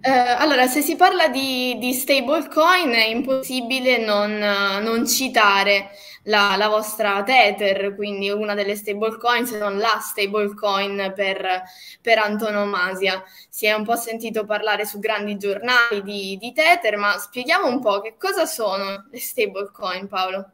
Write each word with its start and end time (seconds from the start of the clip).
Eh, 0.00 0.10
allora, 0.10 0.66
se 0.68 0.80
si 0.80 0.94
parla 0.94 1.28
di, 1.28 1.76
di 1.78 1.92
stablecoin 1.92 2.90
è 2.92 3.06
impossibile 3.06 3.98
non, 3.98 4.30
non 4.38 5.06
citare 5.06 5.90
la, 6.24 6.54
la, 6.56 6.68
vostra 6.68 7.22
Tether, 7.24 7.94
quindi 7.96 8.30
una 8.30 8.54
delle 8.54 8.76
stablecoin, 8.76 9.46
se 9.46 9.58
non 9.58 9.78
la 9.78 9.98
stablecoin 10.00 11.12
per, 11.16 11.62
per 12.00 12.18
antonomasia. 12.18 13.24
Si 13.48 13.66
è 13.66 13.72
un 13.72 13.84
po' 13.84 13.96
sentito 13.96 14.44
parlare 14.44 14.84
su 14.84 15.00
grandi 15.00 15.36
giornali 15.36 16.02
di, 16.02 16.36
di 16.38 16.52
Tether, 16.52 16.96
ma 16.96 17.18
spieghiamo 17.18 17.66
un 17.66 17.80
po' 17.80 18.00
che 18.00 18.14
cosa 18.16 18.46
sono 18.46 19.06
le 19.10 19.18
stablecoin, 19.18 20.06
Paolo. 20.06 20.52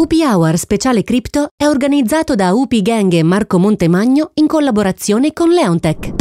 UP 0.00 0.12
Hour 0.12 0.56
Speciale 0.56 1.04
Crypto 1.04 1.48
è 1.54 1.66
organizzato 1.66 2.34
da 2.34 2.54
UP 2.54 2.74
Gang 2.80 3.12
e 3.12 3.22
Marco 3.22 3.58
Montemagno 3.58 4.30
in 4.36 4.46
collaborazione 4.46 5.34
con 5.34 5.50
Leontech. 5.50 6.14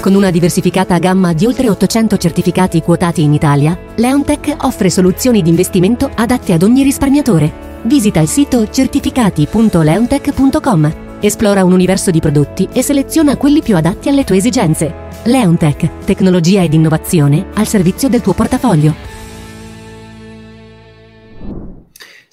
Con 0.00 0.14
una 0.14 0.30
diversificata 0.30 0.98
gamma 0.98 1.32
di 1.32 1.44
oltre 1.44 1.68
800 1.68 2.16
certificati 2.16 2.80
quotati 2.80 3.22
in 3.22 3.32
Italia, 3.32 3.76
Leontech 3.96 4.54
offre 4.60 4.88
soluzioni 4.88 5.42
di 5.42 5.50
investimento 5.50 6.08
adatte 6.14 6.52
ad 6.52 6.62
ogni 6.62 6.84
risparmiatore. 6.84 7.80
Visita 7.82 8.20
il 8.20 8.28
sito 8.28 8.70
certificati.leontech.com, 8.70 11.18
esplora 11.18 11.64
un 11.64 11.72
universo 11.72 12.12
di 12.12 12.20
prodotti 12.20 12.68
e 12.72 12.82
seleziona 12.82 13.36
quelli 13.36 13.62
più 13.62 13.74
adatti 13.74 14.10
alle 14.10 14.22
tue 14.22 14.36
esigenze. 14.36 15.08
Leontech, 15.24 16.04
tecnologia 16.04 16.62
ed 16.62 16.72
innovazione 16.72 17.46
al 17.54 17.66
servizio 17.66 18.08
del 18.08 18.20
tuo 18.20 18.32
portafoglio. 18.32 19.21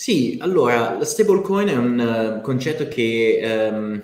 Sì, 0.10 0.40
allora, 0.42 0.98
la 0.98 1.06
stablecoin 1.06 1.68
è 1.68 1.76
un 1.76 2.40
uh, 2.40 2.42
concetto 2.42 2.88
che 2.88 3.70
um, 3.72 4.02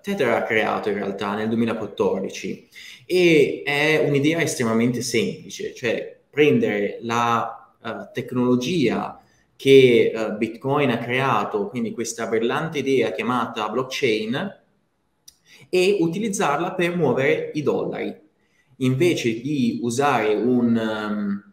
Tether 0.00 0.30
ha 0.30 0.44
creato 0.44 0.88
in 0.88 0.94
realtà 0.94 1.34
nel 1.34 1.48
2014 1.48 2.68
e 3.04 3.62
è 3.62 4.02
un'idea 4.08 4.40
estremamente 4.40 5.02
semplice, 5.02 5.74
cioè 5.74 6.18
prendere 6.30 7.00
la 7.02 7.70
uh, 7.82 7.90
tecnologia 8.14 9.20
che 9.56 10.10
uh, 10.14 10.38
Bitcoin 10.38 10.88
ha 10.88 10.96
creato, 10.96 11.66
quindi 11.68 11.92
questa 11.92 12.26
brillante 12.26 12.78
idea 12.78 13.12
chiamata 13.12 13.68
blockchain, 13.68 14.62
e 15.68 15.98
utilizzarla 16.00 16.72
per 16.72 16.96
muovere 16.96 17.50
i 17.52 17.62
dollari. 17.62 18.18
Invece 18.78 19.38
di 19.42 19.80
usare 19.82 20.32
un, 20.32 20.74
um, 20.74 21.49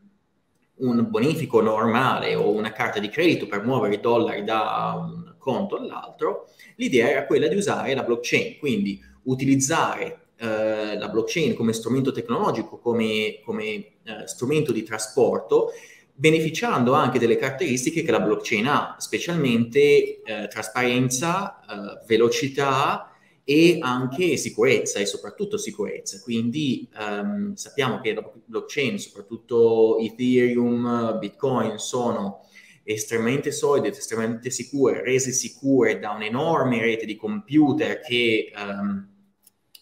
un 0.78 1.10
bonifico 1.10 1.62
normale 1.62 2.36
o 2.36 2.52
una 2.52 2.72
carta 2.72 3.00
di 3.00 3.10
credito 3.10 3.48
per 3.48 3.64
muovere 3.64 3.96
i 3.96 4.00
dollari 4.00 4.44
da 4.44 4.96
un 4.98 5.36
conto 5.38 5.78
all'altro, 5.78 6.50
l'idea 6.76 7.10
era 7.10 7.26
quella 7.26 7.48
di 7.48 7.56
usare 7.56 7.94
la 7.96 8.04
blockchain, 8.04 8.58
quindi 8.60 9.02
utilizzare 9.24 10.28
eh, 10.38 10.98
la 10.98 11.08
blockchain 11.08 11.56
come 11.56 11.74
strumento 11.74 12.12
tecnologico, 12.12 12.80
come, 12.80 13.40
come 13.44 13.64
eh, 13.74 13.94
strumento 14.26 14.72
di 14.72 14.84
trasporto, 14.84 15.72
beneficiando 16.14 16.94
anche 16.94 17.20
delle 17.20 17.38
caratteristiche 17.38 18.04
che 18.04 18.12
la 18.12 18.20
blockchain 18.20 18.68
ha, 18.68 18.96
specialmente 19.00 20.22
eh, 20.22 20.48
trasparenza, 20.48 21.60
eh, 21.62 22.06
velocità 22.08 23.12
e 23.50 23.78
anche 23.80 24.36
sicurezza 24.36 25.00
e 25.00 25.06
soprattutto 25.06 25.58
sicurezza. 25.58 26.20
Quindi 26.20 26.86
ehm, 27.00 27.54
sappiamo 27.54 28.02
che 28.02 28.14
la 28.14 28.30
blockchain, 28.44 29.00
soprattutto 29.00 29.98
Ethereum, 30.00 31.18
Bitcoin, 31.18 31.78
sono 31.78 32.42
estremamente 32.84 33.54
solide, 33.54 33.88
estremamente 33.88 34.50
sicure, 34.50 35.02
rese 35.02 35.32
sicure 35.32 35.98
da 35.98 36.12
un'enorme 36.12 36.82
rete 36.82 37.06
di 37.06 37.16
computer 37.16 38.02
che 38.02 38.52
um, 38.54 39.08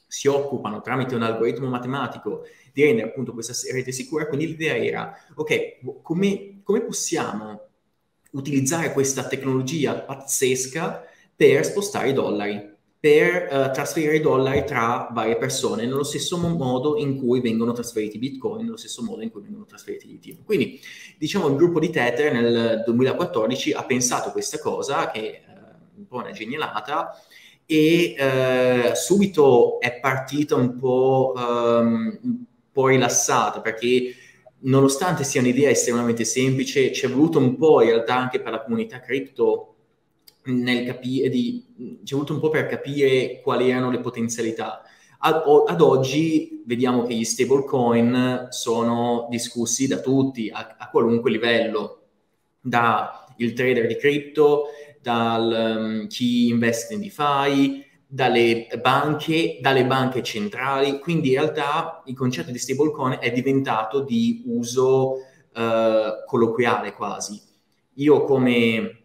si 0.05 0.27
occupano 0.27 0.81
tramite 0.81 1.15
un 1.15 1.23
algoritmo 1.23 1.67
matematico 1.67 2.43
di 2.71 2.83
rendere 2.83 3.07
appunto 3.07 3.33
questa 3.33 3.53
rete 3.73 3.91
sicura, 3.91 4.27
quindi 4.27 4.45
l'idea 4.45 4.77
era, 4.77 5.11
ok, 5.33 6.01
come, 6.03 6.59
come 6.61 6.81
possiamo 6.83 7.61
utilizzare 8.33 8.93
questa 8.93 9.25
tecnologia 9.27 9.95
pazzesca 10.01 11.03
per 11.35 11.65
spostare 11.65 12.09
i 12.09 12.13
dollari? 12.13 12.73
Per 13.05 13.47
uh, 13.51 13.71
trasferire 13.71 14.15
i 14.15 14.19
dollari 14.19 14.65
tra 14.65 15.09
varie 15.11 15.37
persone 15.37 15.85
nello 15.85 16.01
stesso 16.01 16.39
modo 16.39 16.97
in 16.97 17.17
cui 17.17 17.39
vengono 17.39 17.71
trasferiti 17.71 18.17
bitcoin, 18.17 18.63
nello 18.63 18.77
stesso 18.77 19.03
modo 19.03 19.21
in 19.21 19.29
cui 19.29 19.43
vengono 19.43 19.65
trasferiti 19.65 20.07
gli 20.07 20.15
Ethereum. 20.15 20.43
Quindi 20.43 20.79
diciamo 21.15 21.47
il 21.49 21.55
gruppo 21.55 21.79
di 21.79 21.91
Tether 21.91 22.33
nel 22.33 22.81
2014 22.83 23.73
ha 23.73 23.83
pensato 23.83 24.31
questa 24.31 24.57
cosa 24.57 25.11
che 25.11 25.19
è 25.33 25.43
uh, 25.47 25.99
un 25.99 26.07
po' 26.07 26.15
una 26.15 26.31
genialata 26.31 27.15
e 27.67 28.15
uh, 28.17 28.95
subito 28.95 29.79
è 29.79 29.99
partita 29.99 30.55
un 30.55 30.75
um, 30.81 32.19
un 32.23 32.43
po' 32.71 32.87
rilassata 32.87 33.61
perché 33.61 34.15
nonostante 34.61 35.23
sia 35.23 35.41
un'idea 35.41 35.69
estremamente 35.69 36.25
semplice 36.25 36.91
ci 36.91 37.05
è 37.05 37.09
voluto 37.09 37.37
un 37.37 37.55
po' 37.55 37.83
in 37.83 37.89
realtà 37.89 38.15
anche 38.15 38.41
per 38.41 38.51
la 38.51 38.63
comunità 38.63 38.99
cripto 38.99 39.75
nel 40.45 40.85
capire, 40.85 41.29
di, 41.29 41.64
ci 41.77 42.13
è 42.13 42.13
voluto 42.13 42.33
un 42.33 42.39
po' 42.39 42.49
per 42.49 42.67
capire 42.67 43.41
quali 43.41 43.69
erano 43.69 43.91
le 43.91 43.99
potenzialità. 43.99 44.81
Ad, 45.19 45.43
ad, 45.67 45.81
oggi 45.81 46.63
vediamo 46.65 47.03
che 47.03 47.13
gli 47.13 47.23
stablecoin 47.23 48.47
sono 48.49 49.27
discussi 49.29 49.87
da 49.87 49.99
tutti, 49.99 50.49
a, 50.53 50.75
a 50.77 50.89
qualunque 50.89 51.31
livello, 51.31 52.01
dal 52.61 53.53
trader 53.53 53.87
di 53.87 53.97
cripto, 53.97 54.65
dal 55.01 55.77
um, 55.77 56.07
chi 56.07 56.47
investe 56.47 56.93
in 56.93 57.01
DeFi, 57.01 57.83
dalle 58.07 58.67
banche, 58.81 59.57
dalle 59.61 59.85
banche 59.85 60.23
centrali, 60.23 60.99
quindi 60.99 61.29
in 61.29 61.39
realtà 61.39 62.03
il 62.05 62.15
concetto 62.15 62.51
di 62.51 62.57
stablecoin 62.57 63.17
è 63.19 63.31
diventato 63.31 64.01
di 64.01 64.43
uso 64.45 65.13
uh, 65.53 66.25
colloquiale 66.25 66.93
quasi. 66.93 67.41
Io 67.95 68.23
come 68.23 69.04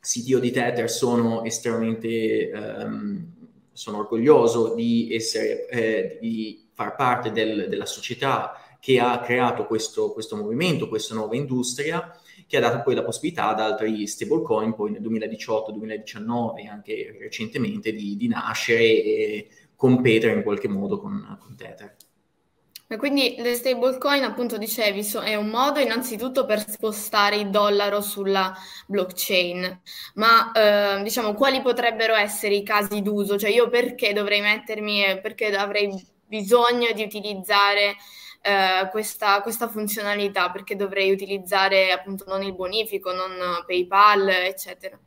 CTO 0.00 0.38
di 0.38 0.50
Tether 0.50 0.90
sono 0.90 1.44
estremamente, 1.44 2.50
um, 2.54 3.26
sono 3.72 3.98
orgoglioso 3.98 4.74
di, 4.74 5.12
essere, 5.12 5.68
eh, 5.68 6.18
di 6.20 6.68
far 6.72 6.94
parte 6.94 7.32
del, 7.32 7.68
della 7.68 7.86
società 7.86 8.52
che 8.80 9.00
ha 9.00 9.20
creato 9.20 9.66
questo, 9.66 10.12
questo, 10.12 10.36
movimento, 10.36 10.88
questa 10.88 11.14
nuova 11.14 11.34
industria, 11.34 12.16
che 12.46 12.56
ha 12.56 12.60
dato 12.60 12.82
poi 12.82 12.94
la 12.94 13.02
possibilità 13.02 13.48
ad 13.48 13.60
altri 13.60 14.06
stablecoin, 14.06 14.74
poi 14.74 14.92
nel 14.92 15.00
2018, 15.00 15.72
2019 15.72 16.62
e 16.62 16.68
anche 16.68 17.16
recentemente, 17.18 17.92
di, 17.92 18.16
di 18.16 18.28
nascere 18.28 18.84
e 18.84 19.48
competere 19.74 20.34
in 20.34 20.42
qualche 20.42 20.68
modo 20.68 21.00
con, 21.00 21.38
con 21.40 21.56
Tether. 21.56 21.96
Quindi 22.96 23.34
le 23.38 23.54
stablecoin, 23.54 24.22
appunto, 24.22 24.56
dicevi, 24.56 25.06
è 25.22 25.34
un 25.34 25.48
modo 25.48 25.78
innanzitutto 25.78 26.46
per 26.46 26.66
spostare 26.66 27.36
il 27.36 27.50
dollaro 27.50 28.00
sulla 28.00 28.56
blockchain, 28.86 29.82
ma 30.14 30.52
eh, 30.52 31.02
diciamo 31.02 31.34
quali 31.34 31.60
potrebbero 31.60 32.14
essere 32.14 32.54
i 32.54 32.62
casi 32.62 33.02
d'uso? 33.02 33.36
Cioè 33.36 33.50
io 33.50 33.68
perché 33.68 34.14
dovrei 34.14 34.40
mettermi 34.40 35.20
perché 35.20 35.54
avrei 35.54 35.92
bisogno 36.26 36.90
di 36.92 37.02
utilizzare 37.02 37.96
eh, 38.40 38.88
questa, 38.90 39.42
questa, 39.42 39.68
funzionalità? 39.68 40.50
Perché 40.50 40.74
dovrei 40.74 41.10
utilizzare 41.10 41.92
appunto 41.92 42.24
non 42.26 42.42
il 42.42 42.54
bonifico, 42.54 43.12
non 43.12 43.64
PayPal, 43.66 44.28
eccetera? 44.28 44.98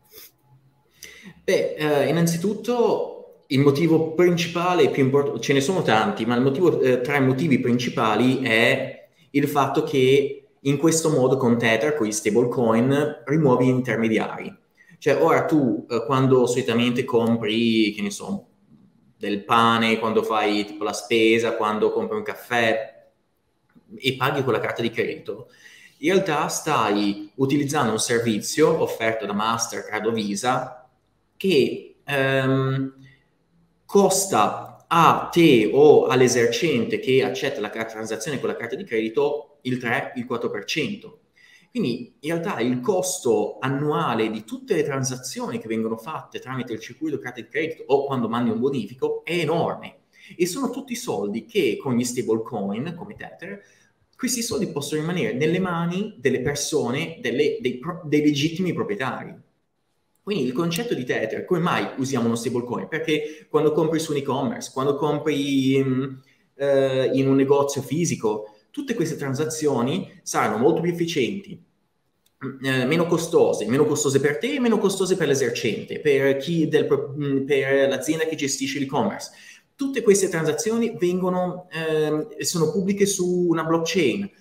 Beh, 1.44 1.74
eh, 1.74 2.08
innanzitutto 2.08 3.21
il 3.52 3.60
motivo 3.60 4.14
principale, 4.14 4.90
più 4.90 5.04
importante, 5.04 5.42
ce 5.42 5.54
ne 5.54 5.62
sono 5.62 5.82
tanti, 5.82 6.26
ma 6.26 6.36
il 6.36 6.42
motivo, 6.42 6.80
eh, 6.80 7.02
tra 7.02 7.18
i 7.18 7.22
motivi 7.22 7.60
principali 7.60 8.42
è 8.42 9.08
il 9.32 9.48
fatto 9.48 9.84
che 9.84 10.46
in 10.60 10.78
questo 10.78 11.10
modo 11.10 11.38
con 11.38 11.58
Tether, 11.58 11.96
con 11.96 12.08
gli 12.08 12.12
stablecoin, 12.12 13.24
rimuovi 13.26 13.66
gli 13.66 13.70
intermediari. 13.70 14.56
Cioè 14.98 15.22
ora 15.22 15.46
tu 15.46 15.86
eh, 15.90 16.06
quando 16.06 16.46
solitamente 16.46 17.04
compri, 17.04 17.92
che 17.94 18.02
ne 18.02 18.12
so, 18.12 18.48
del 19.18 19.44
pane, 19.44 20.00
quando 20.00 20.24
fai 20.24 20.66
tipo 20.66 20.84
la 20.84 20.94
spesa, 20.94 21.56
quando 21.56 21.92
compri 21.92 22.18
un 22.18 22.24
caffè 22.24 23.10
e 23.98 24.16
paghi 24.16 24.44
con 24.44 24.54
la 24.54 24.60
carta 24.60 24.82
di 24.82 24.92
credito, 24.92 25.50
in 26.00 26.14
realtà 26.14 26.48
stai 26.48 27.32
utilizzando 27.36 27.92
un 27.92 28.00
servizio 28.00 28.82
offerto 28.82 29.26
da 29.26 29.34
Mastercard 29.34 30.06
o 30.06 30.12
Visa 30.12 30.90
che 31.36 31.98
ehm, 32.04 33.01
costa 33.92 34.86
a 34.88 35.28
te 35.30 35.70
o 35.70 36.06
all'esercente 36.06 37.00
che 37.00 37.26
accetta 37.26 37.60
la 37.60 37.68
transazione 37.68 38.40
con 38.40 38.48
la 38.48 38.56
carta 38.56 38.78
di 38.78 38.86
credito 38.86 39.58
il 39.64 39.80
3, 39.80 40.14
il 40.16 40.26
4%. 40.26 41.12
Quindi 41.72 42.16
in 42.22 42.32
realtà 42.32 42.62
il 42.62 42.80
costo 42.80 43.58
annuale 43.60 44.32
di 44.32 44.46
tutte 44.46 44.76
le 44.76 44.84
transazioni 44.84 45.60
che 45.60 45.68
vengono 45.68 45.98
fatte 45.98 46.40
tramite 46.40 46.72
il 46.72 46.80
circuito 46.80 47.20
carta 47.20 47.42
di 47.42 47.50
credito 47.50 47.84
o 47.88 48.06
quando 48.06 48.30
mandi 48.30 48.50
un 48.50 48.62
bonifico 48.62 49.26
è 49.26 49.34
enorme 49.34 50.04
e 50.38 50.46
sono 50.46 50.70
tutti 50.70 50.96
soldi 50.96 51.44
che 51.44 51.76
con 51.76 51.94
gli 51.94 52.06
stablecoin 52.06 52.96
come 52.98 53.16
Tether 53.16 53.62
questi 54.16 54.42
soldi 54.42 54.68
possono 54.68 55.02
rimanere 55.02 55.34
nelle 55.34 55.60
mani 55.60 56.16
delle 56.18 56.40
persone, 56.40 57.18
delle, 57.20 57.58
dei, 57.60 57.82
dei 58.06 58.22
legittimi 58.22 58.72
proprietari. 58.72 59.36
Quindi 60.32 60.48
il 60.48 60.56
concetto 60.56 60.94
di 60.94 61.04
Tether, 61.04 61.44
come 61.44 61.60
mai 61.60 61.86
usiamo 61.98 62.28
uno 62.28 62.36
stablecoin? 62.36 62.88
Perché 62.88 63.48
quando 63.50 63.74
compri 63.74 64.00
su 64.00 64.12
un 64.14 64.20
e-commerce, 64.20 64.72
quando 64.74 64.96
compri 64.96 65.76
um, 65.76 66.22
eh, 66.56 67.10
in 67.12 67.28
un 67.28 67.36
negozio 67.36 67.82
fisico, 67.82 68.56
tutte 68.70 68.94
queste 68.94 69.18
transazioni 69.18 70.10
saranno 70.24 70.56
molto 70.56 70.80
più 70.80 70.90
efficienti, 70.90 71.62
eh, 72.64 72.86
meno 72.86 73.08
costose, 73.08 73.66
meno 73.66 73.86
costose 73.86 74.22
per 74.22 74.38
te 74.38 74.54
e 74.54 74.62
meno 74.62 74.78
costose 74.78 75.18
per 75.18 75.28
l'esercente, 75.28 76.00
per, 76.00 76.38
del, 76.38 77.14
mm, 77.20 77.46
per 77.46 77.90
l'azienda 77.90 78.24
che 78.24 78.38
gestisce 78.38 78.80
l'e-commerce. 78.80 79.32
Tutte 79.76 80.02
queste 80.02 80.30
transazioni 80.30 80.96
vengono, 80.98 81.68
eh, 81.74 82.42
sono 82.46 82.72
pubbliche 82.72 83.06
su 83.06 83.48
una 83.50 83.66
blockchain. 83.66 84.32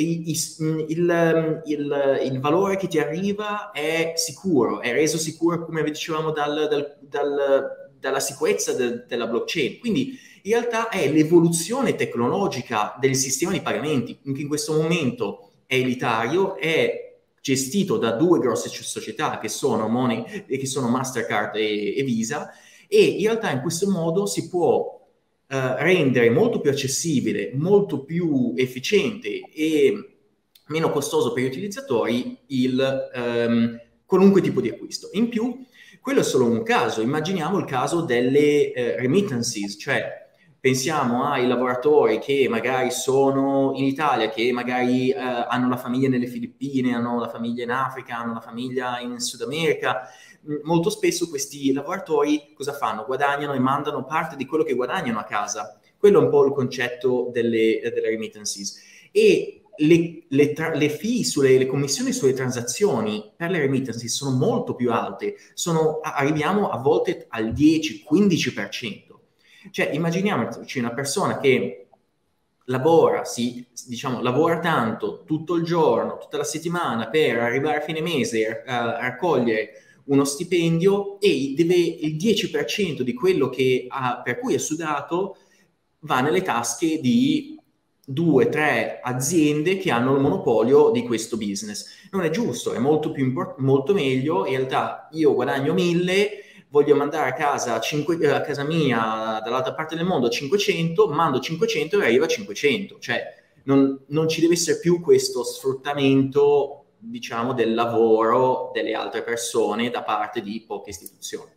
Il, 0.00 0.28
il, 0.28 1.62
il, 1.66 2.20
il, 2.24 2.40
valore 2.40 2.76
che 2.76 2.86
ti 2.86 2.98
arriva 2.98 3.70
è 3.72 4.12
sicuro, 4.16 4.80
è 4.80 4.92
reso 4.92 5.18
sicuro, 5.18 5.64
come 5.64 5.82
dicevamo, 5.82 6.30
dal, 6.30 6.68
dal, 6.68 6.96
dal, 7.00 7.90
dalla 7.98 8.20
sicurezza 8.20 8.72
de, 8.74 9.04
della 9.06 9.26
blockchain. 9.26 9.78
Quindi 9.80 10.16
in 10.42 10.52
realtà 10.52 10.88
è 10.88 11.10
l'evoluzione 11.10 11.96
tecnologica 11.96 12.96
del 13.00 13.16
sistema 13.16 13.52
di 13.52 13.60
pagamenti, 13.60 14.18
che 14.22 14.40
in 14.40 14.48
questo 14.48 14.72
momento 14.72 15.50
è 15.66 15.74
elitario, 15.74 16.56
è 16.56 17.08
gestito 17.40 17.96
da 17.96 18.12
due 18.12 18.38
grosse 18.38 18.68
società 18.68 19.38
che 19.38 19.48
sono, 19.48 19.88
Money, 19.88 20.44
che 20.46 20.66
sono 20.66 20.88
Mastercard 20.88 21.56
e, 21.56 21.96
e, 21.96 22.02
Visa 22.02 22.50
e 22.86 23.02
in 23.02 23.24
realtà 23.24 23.50
in 23.50 23.60
questo 23.60 23.88
modo 23.90 24.26
si 24.26 24.48
può 24.48 24.97
rendere 25.48 26.28
molto 26.30 26.60
più 26.60 26.70
accessibile, 26.70 27.52
molto 27.54 28.04
più 28.04 28.52
efficiente 28.56 29.40
e 29.52 30.18
meno 30.66 30.90
costoso 30.90 31.32
per 31.32 31.42
gli 31.42 31.46
utilizzatori 31.46 32.38
il 32.48 33.10
um, 33.14 33.80
qualunque 34.04 34.40
tipo 34.40 34.60
di 34.60 34.68
acquisto. 34.68 35.08
In 35.12 35.28
più, 35.28 35.64
quello 36.00 36.20
è 36.20 36.24
solo 36.24 36.44
un 36.44 36.62
caso, 36.62 37.00
immaginiamo 37.00 37.58
il 37.58 37.64
caso 37.64 38.02
delle 38.02 38.72
uh, 38.74 39.00
remittances, 39.00 39.76
cioè 39.78 40.26
pensiamo 40.60 41.24
ai 41.24 41.46
lavoratori 41.46 42.18
che 42.18 42.46
magari 42.48 42.90
sono 42.90 43.72
in 43.76 43.84
Italia, 43.84 44.28
che 44.28 44.50
magari 44.52 45.10
eh, 45.10 45.16
hanno 45.16 45.68
la 45.68 45.76
famiglia 45.76 46.08
nelle 46.08 46.26
Filippine, 46.26 46.94
hanno 46.94 47.20
la 47.20 47.28
famiglia 47.28 47.62
in 47.62 47.70
Africa, 47.70 48.18
hanno 48.18 48.34
la 48.34 48.40
famiglia 48.40 48.98
in 48.98 49.20
Sud 49.20 49.42
America. 49.42 50.08
Molto 50.62 50.88
spesso 50.90 51.28
questi 51.28 51.72
lavoratori 51.72 52.52
cosa 52.54 52.72
fanno? 52.72 53.04
Guadagnano 53.04 53.52
e 53.52 53.58
mandano 53.58 54.04
parte 54.04 54.36
di 54.36 54.46
quello 54.46 54.64
che 54.64 54.74
guadagnano 54.74 55.18
a 55.18 55.24
casa. 55.24 55.78
Quello 55.96 56.20
è 56.20 56.24
un 56.24 56.30
po' 56.30 56.44
il 56.46 56.52
concetto 56.52 57.30
delle, 57.32 57.80
delle 57.82 58.08
remittances. 58.08 58.80
E 59.10 59.62
le, 59.78 60.24
le, 60.28 60.52
tra- 60.52 60.74
le 60.74 60.88
fee 60.88 61.24
sulle 61.24 61.58
le 61.58 61.66
commissioni 61.66 62.12
sulle 62.12 62.32
transazioni 62.32 63.32
per 63.36 63.50
le 63.50 63.60
remittances 63.60 64.12
sono 64.12 64.36
molto 64.36 64.74
più 64.74 64.90
alte, 64.90 65.36
sono, 65.54 66.00
arriviamo 66.00 66.70
a 66.70 66.78
volte 66.78 67.26
al 67.28 67.52
10-15%. 67.52 69.06
Cioè, 69.70 69.90
immaginiamoci 69.92 70.78
una 70.78 70.94
persona 70.94 71.38
che 71.38 71.88
lavora, 72.64 73.24
si, 73.24 73.66
diciamo, 73.86 74.22
lavora 74.22 74.60
tanto 74.60 75.24
tutto 75.24 75.54
il 75.54 75.64
giorno, 75.64 76.18
tutta 76.18 76.36
la 76.36 76.44
settimana 76.44 77.08
per 77.08 77.38
arrivare 77.38 77.78
a 77.78 77.82
fine 77.82 78.00
mese 78.00 78.62
a, 78.64 78.96
a 78.96 79.00
raccogliere 79.00 79.87
uno 80.08 80.24
stipendio 80.24 81.20
e 81.20 81.54
deve 81.56 81.74
il 81.74 82.16
10% 82.16 83.00
di 83.00 83.14
quello 83.14 83.50
ha, 83.88 84.20
per 84.22 84.38
cui 84.38 84.54
è 84.54 84.58
sudato 84.58 85.36
va 86.00 86.20
nelle 86.20 86.42
tasche 86.42 87.00
di 87.00 87.58
due, 88.10 88.48
tre 88.48 89.00
aziende 89.02 89.76
che 89.76 89.90
hanno 89.90 90.14
il 90.14 90.20
monopolio 90.20 90.90
di 90.90 91.02
questo 91.02 91.36
business. 91.36 92.08
Non 92.10 92.24
è 92.24 92.30
giusto, 92.30 92.72
è 92.72 92.78
molto 92.78 93.10
più 93.10 93.24
import- 93.24 93.58
molto 93.58 93.92
meglio. 93.92 94.46
In 94.46 94.56
realtà 94.56 95.08
io 95.12 95.34
guadagno 95.34 95.74
mille 95.74 96.44
voglio 96.70 96.94
mandare 96.94 97.30
a 97.30 97.34
casa, 97.34 97.78
5, 97.80 98.18
eh, 98.18 98.28
a 98.28 98.40
casa 98.40 98.64
mia 98.64 99.40
dall'altra 99.42 99.74
parte 99.74 99.96
del 99.96 100.04
mondo 100.06 100.28
500, 100.28 101.08
mando 101.08 101.40
500 101.40 102.00
e 102.00 102.04
arriva 102.04 102.24
a 102.24 102.28
500. 102.28 102.98
Cioè 102.98 103.22
non, 103.64 104.04
non 104.08 104.28
ci 104.28 104.40
deve 104.40 104.54
essere 104.54 104.78
più 104.78 105.00
questo 105.00 105.44
sfruttamento, 105.44 106.84
diciamo, 106.98 107.52
del 107.52 107.74
lavoro 107.74 108.70
delle 108.72 108.94
altre 108.94 109.22
persone 109.22 109.90
da 109.90 110.02
parte 110.02 110.40
di 110.40 110.64
poche 110.66 110.90
istituzioni. 110.90 111.56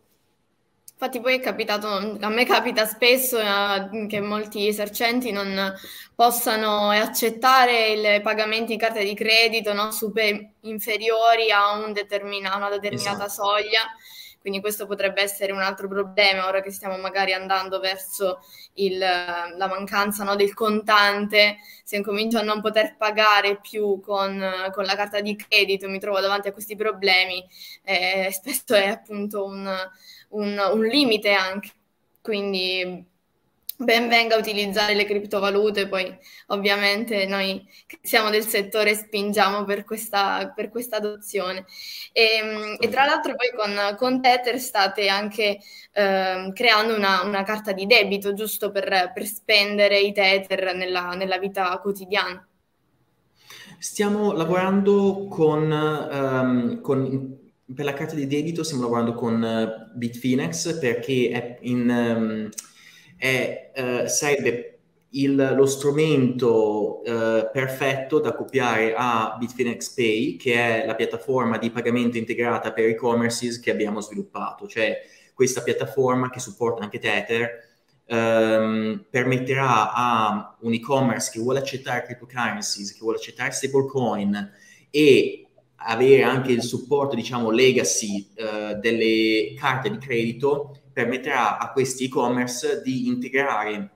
Infatti 0.93 1.19
poi 1.19 1.37
è 1.37 1.39
capitato, 1.39 1.87
a 1.87 2.29
me 2.29 2.45
capita 2.45 2.85
spesso 2.85 3.39
eh, 3.39 4.05
che 4.07 4.19
molti 4.19 4.67
esercenti 4.67 5.31
non 5.31 5.73
possano 6.13 6.91
accettare 6.91 8.17
i 8.17 8.21
pagamenti 8.21 8.73
in 8.73 8.79
carta 8.79 8.99
di 8.99 9.15
credito 9.15 9.73
no, 9.73 9.89
super 9.91 10.51
inferiori 10.59 11.49
a 11.49 11.71
un 11.71 11.91
determina, 11.91 12.55
una 12.55 12.69
determinata 12.69 13.25
esatto. 13.25 13.47
soglia 13.47 13.81
quindi 14.41 14.59
questo 14.59 14.87
potrebbe 14.87 15.21
essere 15.21 15.51
un 15.51 15.61
altro 15.61 15.87
problema 15.87 16.47
ora 16.47 16.61
che 16.61 16.71
stiamo 16.71 16.97
magari 16.97 17.31
andando 17.31 17.79
verso 17.79 18.39
il, 18.73 18.97
la 18.97 19.67
mancanza 19.67 20.23
no, 20.23 20.35
del 20.35 20.55
contante, 20.55 21.57
se 21.83 21.97
incomincio 21.97 22.39
a 22.39 22.41
non 22.41 22.59
poter 22.59 22.97
pagare 22.97 23.59
più 23.59 23.99
con, 24.01 24.43
con, 24.71 24.83
la 24.83 24.95
carta 24.95 25.21
di 25.21 25.35
credito, 25.35 25.87
mi 25.87 25.99
trovo 25.99 26.19
davanti 26.19 26.47
a 26.47 26.53
questi 26.53 26.75
problemi, 26.75 27.45
eh, 27.83 28.29
spesso 28.31 28.73
è 28.73 28.87
appunto 28.87 29.45
un, 29.45 29.69
un, 30.29 30.69
un 30.73 30.85
limite 30.85 31.33
anche. 31.33 31.71
Quindi 32.21 33.10
ben 33.83 34.07
venga 34.07 34.35
utilizzare 34.35 34.93
le 34.93 35.05
criptovalute, 35.05 35.87
poi 35.87 36.15
ovviamente 36.47 37.25
noi 37.25 37.67
che 37.85 37.99
siamo 38.01 38.29
del 38.29 38.45
settore 38.45 38.93
spingiamo 38.95 39.63
per 39.63 39.83
questa, 39.83 40.51
per 40.55 40.69
questa 40.69 40.97
adozione. 40.97 41.65
E, 42.11 42.39
ehm, 42.41 42.75
e, 42.79 42.89
tra 42.89 43.05
l'altro 43.05 43.35
poi 43.35 43.51
con, 43.55 43.95
con 43.97 44.21
Tether 44.21 44.59
state 44.59 45.07
anche 45.07 45.59
eh, 45.91 46.51
creando 46.53 46.95
una, 46.95 47.23
una, 47.23 47.43
carta 47.43 47.71
di 47.71 47.85
debito, 47.85 48.33
giusto 48.33 48.71
per, 48.71 49.11
per 49.13 49.25
spendere 49.25 49.99
i 49.99 50.13
Tether 50.13 50.75
nella, 50.75 51.13
nella, 51.15 51.37
vita 51.37 51.77
quotidiana. 51.79 52.45
Stiamo 53.79 54.33
lavorando 54.33 55.27
con, 55.27 55.71
um, 55.71 56.81
con 56.81 57.39
per 57.73 57.85
la 57.85 57.93
carta 57.93 58.15
di 58.15 58.27
debito 58.27 58.63
stiamo 58.63 58.83
lavorando 58.83 59.13
con 59.13 59.41
uh, 59.41 59.97
Bitfinex 59.97 60.77
perché 60.77 61.29
è 61.31 61.57
in... 61.61 61.89
Um, 61.89 62.49
è, 63.21 63.71
eh, 63.75 64.07
sarebbe 64.07 64.79
il, 65.09 65.53
lo 65.55 65.67
strumento 65.67 67.03
eh, 67.03 67.49
perfetto 67.53 68.19
da 68.19 68.33
copiare 68.33 68.95
a 68.97 69.35
Bitfinex 69.37 69.93
Pay, 69.93 70.37
che 70.37 70.55
è 70.55 70.85
la 70.87 70.95
piattaforma 70.95 71.59
di 71.59 71.69
pagamento 71.69 72.17
integrata 72.17 72.73
per 72.73 72.85
e-commerce 72.85 73.59
che 73.59 73.69
abbiamo 73.69 74.01
sviluppato. 74.01 74.67
Cioè 74.67 75.01
questa 75.35 75.61
piattaforma 75.61 76.31
che 76.31 76.39
supporta 76.39 76.81
anche 76.81 76.97
Tether 76.97 77.49
ehm, 78.07 79.05
permetterà 79.07 79.93
a 79.93 80.57
un 80.61 80.73
e-commerce 80.73 81.29
che 81.31 81.39
vuole 81.39 81.59
accettare 81.59 82.01
cryptocurrencies, 82.03 82.93
che 82.93 82.99
vuole 83.01 83.17
accettare 83.17 83.51
stablecoin 83.51 84.51
e 84.89 85.45
avere 85.75 86.23
anche 86.23 86.51
il 86.51 86.63
supporto, 86.63 87.15
diciamo, 87.15 87.51
legacy 87.51 88.31
eh, 88.33 88.75
delle 88.81 89.53
carte 89.55 89.91
di 89.91 89.99
credito 89.99 90.80
permetterà 90.91 91.57
a 91.57 91.71
questi 91.71 92.05
e-commerce 92.05 92.81
di 92.83 93.07
integrare 93.07 93.91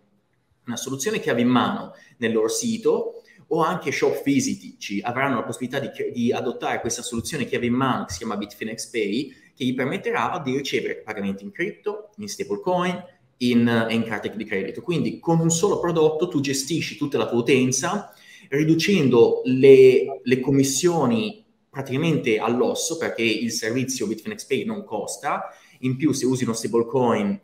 una 0.66 0.78
soluzione 0.78 1.20
chiave 1.20 1.42
in 1.42 1.48
mano 1.48 1.94
nel 2.18 2.32
loro 2.32 2.48
sito 2.48 3.22
o 3.48 3.62
anche 3.62 3.92
shop 3.92 4.22
fisici 4.24 5.00
avranno 5.02 5.36
la 5.36 5.44
possibilità 5.44 5.80
di, 5.80 5.90
di, 6.12 6.32
adottare 6.32 6.80
questa 6.80 7.04
soluzione 7.04 7.46
chiave 7.46 7.68
in 7.68 7.74
mano 7.74 8.06
che 8.06 8.14
si 8.14 8.18
chiama 8.20 8.38
Bitfinex 8.38 8.90
Pay 8.90 9.34
che 9.56 9.66
gli 9.66 9.76
permetterà 9.76 10.42
di 10.44 10.58
ricevere 10.58 10.98
pagamenti 10.98 11.44
in 11.44 11.52
cripto, 11.52 12.10
in 12.18 12.28
stablecoin 12.28 13.04
in, 13.38 13.88
in 13.90 14.04
carte 14.04 14.36
di 14.36 14.44
credito. 14.44 14.82
Quindi 14.82 15.20
con 15.20 15.40
un 15.40 15.50
solo 15.50 15.80
prodotto 15.80 16.28
tu 16.28 16.40
gestisci 16.40 16.98
tutta 16.98 17.18
la 17.18 17.28
tua 17.28 17.40
utenza 17.40 18.14
riducendo 18.50 19.42
le, 19.46 20.22
le 20.24 20.40
commissioni 20.40 21.44
praticamente 21.70 22.38
all'osso 22.38 22.98
perché 22.98 23.24
il 23.24 23.52
servizio 23.52 24.08
Bitfinex 24.08 24.46
Pay 24.46 24.66
non 24.66 24.84
costa 24.84 25.50
in 25.86 25.96
più 25.96 26.12
se 26.12 26.26
usi 26.26 26.44
uno 26.44 26.54
stablecoin 26.54 27.40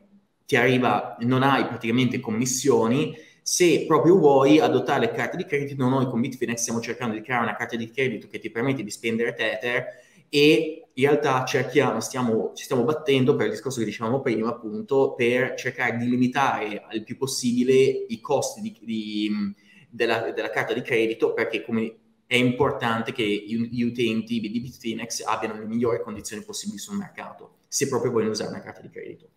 ti 0.45 0.55
arriva, 0.55 1.15
non 1.21 1.43
hai 1.43 1.65
praticamente 1.65 2.19
commissioni, 2.19 3.15
se 3.41 3.86
proprio 3.88 4.17
vuoi 4.17 4.60
adottare 4.60 5.00
le 5.00 5.12
carte 5.12 5.38
di 5.38 5.45
credito, 5.45 5.88
noi 5.88 6.07
con 6.07 6.19
Bitfinex 6.19 6.60
stiamo 6.60 6.81
cercando 6.81 7.15
di 7.15 7.21
creare 7.21 7.43
una 7.43 7.55
carta 7.55 7.75
di 7.75 7.89
credito 7.89 8.27
che 8.27 8.39
ti 8.39 8.51
permette 8.51 8.83
di 8.83 8.91
spendere 8.91 9.33
Tether 9.33 9.86
e 10.27 10.89
in 10.93 11.05
realtà 11.05 11.45
cerchiamo, 11.45 12.00
stiamo, 12.01 12.51
ci 12.53 12.65
stiamo 12.65 12.83
battendo 12.83 13.36
per 13.36 13.45
il 13.45 13.53
discorso 13.53 13.79
che 13.79 13.86
dicevamo 13.86 14.19
prima, 14.19 14.50
appunto, 14.50 15.13
per 15.15 15.55
cercare 15.55 15.98
di 15.98 16.10
limitare 16.10 16.83
il 16.91 17.03
più 17.03 17.17
possibile 17.17 17.74
i 17.74 18.19
costi 18.19 18.62
di, 18.62 18.77
di, 18.81 19.55
della, 19.89 20.31
della, 20.31 20.50
carta 20.50 20.74
di 20.74 20.81
credito, 20.81 21.33
perché 21.33 21.63
come 21.63 21.95
è 22.25 22.36
importante 22.36 23.13
che 23.13 23.24
gli 23.24 23.81
utenti 23.81 24.39
di 24.39 24.60
Bitfinex 24.60 25.24
abbiano 25.25 25.57
le 25.57 25.65
migliori 25.65 26.01
condizioni 26.01 26.43
possibili 26.43 26.77
sul 26.77 26.98
mercato 26.98 27.55
se 27.72 27.88
proprio 27.88 28.12
vogliono 28.12 28.32
usare 28.32 28.50
una 28.50 28.62
carta 28.62 28.82
di 28.82 28.90
credito. 28.90 29.30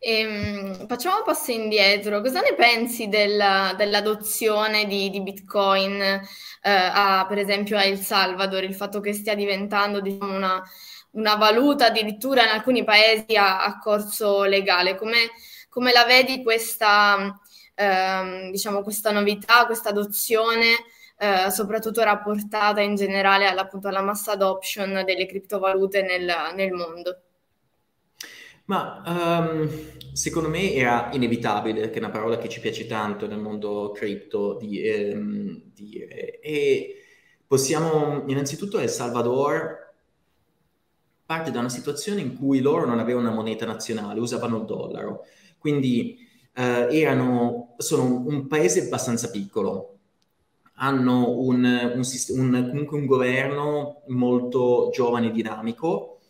Ehm, 0.00 0.88
facciamo 0.88 1.18
un 1.18 1.22
passo 1.24 1.52
indietro. 1.52 2.20
Cosa 2.20 2.40
ne 2.40 2.54
pensi 2.54 3.06
della, 3.06 3.72
dell'adozione 3.76 4.86
di, 4.86 5.10
di 5.10 5.22
Bitcoin 5.22 6.00
eh, 6.02 6.20
a, 6.62 7.24
per 7.28 7.38
esempio, 7.38 7.76
a 7.76 7.84
El 7.84 8.00
Salvador? 8.00 8.64
Il 8.64 8.74
fatto 8.74 8.98
che 8.98 9.12
stia 9.12 9.36
diventando 9.36 10.00
diciamo, 10.00 10.34
una, 10.34 10.60
una, 11.12 11.36
valuta 11.36 11.86
addirittura 11.86 12.42
in 12.42 12.48
alcuni 12.48 12.82
paesi 12.82 13.36
a, 13.36 13.62
a 13.62 13.78
corso 13.78 14.42
legale. 14.42 14.96
Come, 14.96 15.30
come 15.68 15.92
la 15.92 16.04
vedi 16.04 16.42
questa, 16.42 17.38
ehm, 17.76 18.50
diciamo, 18.50 18.82
questa 18.82 19.12
novità, 19.12 19.66
questa 19.66 19.90
adozione, 19.90 20.74
eh, 21.20 21.50
soprattutto 21.50 22.02
rapportata 22.02 22.80
in 22.80 22.94
generale 22.94 23.46
appunto, 23.46 23.88
alla 23.88 24.00
mass 24.00 24.28
adoption 24.28 25.02
delle 25.04 25.26
criptovalute 25.26 26.00
nel, 26.00 26.26
nel 26.54 26.72
mondo? 26.72 27.20
Ma 28.64 29.02
um, 29.04 29.68
secondo 30.14 30.48
me 30.48 30.72
era 30.72 31.10
inevitabile, 31.12 31.90
che 31.90 31.96
è 31.96 31.98
una 31.98 32.10
parola 32.10 32.38
che 32.38 32.48
ci 32.48 32.60
piace 32.60 32.86
tanto 32.86 33.26
nel 33.26 33.38
mondo 33.38 33.90
cripto, 33.90 34.56
di, 34.56 34.80
ehm, 34.80 35.60
dire. 35.74 36.40
E 36.40 36.94
possiamo, 37.46 38.24
innanzitutto 38.26 38.78
El 38.78 38.88
Salvador 38.88 39.92
parte 41.26 41.50
da 41.50 41.58
una 41.60 41.68
situazione 41.68 42.22
in 42.22 42.36
cui 42.36 42.60
loro 42.60 42.86
non 42.86 42.98
avevano 42.98 43.26
una 43.28 43.36
moneta 43.36 43.66
nazionale, 43.66 44.20
usavano 44.20 44.56
il 44.58 44.64
dollaro. 44.64 45.24
Quindi 45.58 46.16
eh, 46.54 46.88
erano, 46.90 47.74
sono 47.76 48.24
un 48.26 48.46
paese 48.46 48.86
abbastanza 48.86 49.30
piccolo, 49.30 49.99
hanno 50.82 51.38
un, 51.38 51.64
un, 51.64 52.02
un, 52.28 52.66
comunque 52.68 52.98
un 52.98 53.06
governo 53.06 54.02
molto 54.08 54.90
giovane 54.92 55.28
e 55.28 55.30
dinamico, 55.30 56.20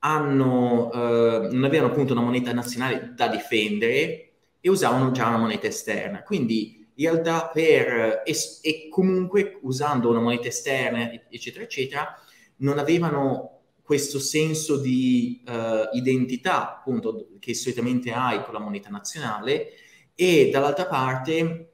hanno, 0.00 0.90
eh, 0.92 1.48
non 1.52 1.64
avevano 1.64 1.92
appunto 1.92 2.12
una 2.12 2.22
moneta 2.22 2.52
nazionale 2.52 3.12
da 3.14 3.28
difendere 3.28 4.32
e 4.60 4.68
usavano 4.68 5.12
già 5.12 5.28
una 5.28 5.38
moneta 5.38 5.68
esterna. 5.68 6.22
Quindi 6.24 6.90
in 6.94 7.10
realtà 7.10 7.48
per, 7.52 8.22
e, 8.24 8.34
e 8.62 8.88
comunque 8.90 9.58
usando 9.62 10.10
una 10.10 10.20
moneta 10.20 10.48
esterna, 10.48 11.10
eccetera, 11.30 11.64
eccetera, 11.64 12.18
non 12.56 12.78
avevano 12.78 13.60
questo 13.82 14.18
senso 14.18 14.78
di 14.78 15.42
uh, 15.46 15.96
identità 15.96 16.78
appunto 16.78 17.28
che 17.38 17.54
solitamente 17.54 18.12
hai 18.12 18.42
con 18.42 18.54
la 18.54 18.60
moneta 18.60 18.88
nazionale 18.88 19.70
e 20.14 20.50
dall'altra 20.50 20.86
parte 20.86 21.71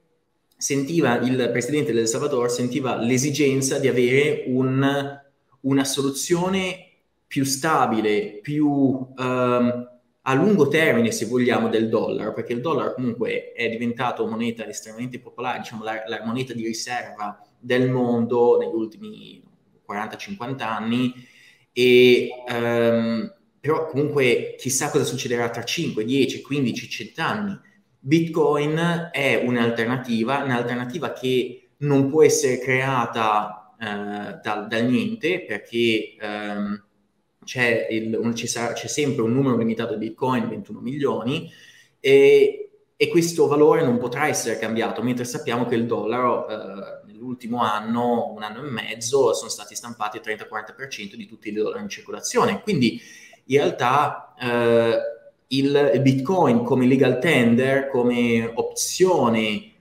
sentiva 0.59 1.15
il 1.19 1.49
presidente 1.53 1.93
del 1.93 2.05
Salvador 2.05 2.51
sentiva 2.51 2.97
l'esigenza 2.97 3.79
di 3.79 3.87
avere 3.87 4.43
un, 4.47 5.17
una 5.61 5.83
soluzione 5.85 6.87
più 7.25 7.45
stabile, 7.45 8.39
più 8.41 8.67
um, 8.67 9.89
a 10.21 10.33
lungo 10.33 10.67
termine, 10.67 11.11
se 11.13 11.27
vogliamo, 11.27 11.69
del 11.69 11.87
dollaro, 11.87 12.33
perché 12.33 12.51
il 12.51 12.59
dollaro 12.59 12.93
comunque 12.93 13.53
è 13.53 13.69
diventato 13.69 14.27
moneta 14.27 14.67
estremamente 14.67 15.19
popolare, 15.19 15.59
diciamo 15.59 15.85
la, 15.85 16.03
la 16.07 16.25
moneta 16.25 16.51
di 16.53 16.65
riserva 16.65 17.41
del 17.57 17.89
mondo 17.89 18.57
negli 18.57 18.73
ultimi 18.73 19.41
40-50 19.89 20.61
anni, 20.61 21.13
e, 21.71 22.27
um, 22.49 23.33
però 23.61 23.85
comunque 23.85 24.55
chissà 24.57 24.89
cosa 24.89 25.05
succederà 25.05 25.49
tra 25.49 25.63
5, 25.63 26.03
10, 26.03 26.41
15, 26.41 26.89
100 26.89 27.21
anni. 27.21 27.59
Bitcoin 27.99 29.09
è 29.11 29.41
un'alternativa, 29.43 30.43
un'alternativa 30.43 31.11
che 31.11 31.69
non 31.77 32.09
può 32.09 32.23
essere 32.23 32.59
creata 32.59 33.73
uh, 33.77 34.39
dal, 34.41 34.67
dal, 34.67 34.85
niente 34.85 35.43
perché 35.45 36.15
um, 36.21 36.81
c'è, 37.43 37.87
il, 37.89 38.33
sarà, 38.47 38.73
c'è, 38.73 38.87
sempre 38.87 39.23
un 39.23 39.33
numero 39.33 39.57
limitato 39.57 39.95
di 39.95 40.07
bitcoin, 40.07 40.47
21 40.47 40.79
milioni, 40.79 41.51
e, 41.99 42.71
e, 42.95 43.07
questo 43.07 43.47
valore 43.47 43.83
non 43.83 43.97
potrà 43.97 44.27
essere 44.27 44.59
cambiato, 44.59 45.01
mentre 45.01 45.25
sappiamo 45.25 45.65
che 45.65 45.75
il 45.75 45.85
dollaro 45.85 46.47
eh, 46.47 47.01
nell'ultimo 47.07 47.61
anno, 47.61 48.33
un 48.35 48.43
anno 48.43 48.65
e 48.65 48.69
mezzo, 48.69 49.33
sono 49.33 49.49
stati 49.49 49.75
stampati 49.75 50.17
il 50.17 50.23
30-40% 50.25 51.15
di 51.15 51.25
tutti 51.25 51.49
i 51.49 51.53
dollari 51.53 51.81
in 51.81 51.89
circolazione. 51.89 52.61
Quindi 52.61 53.01
in 53.45 53.57
realtà 53.57 54.35
eh, 54.39 54.97
il, 55.49 55.99
bitcoin 56.01 56.63
come 56.63 56.85
legal 56.85 57.19
tender, 57.19 57.87
come 57.87 58.51
opzione 58.53 59.71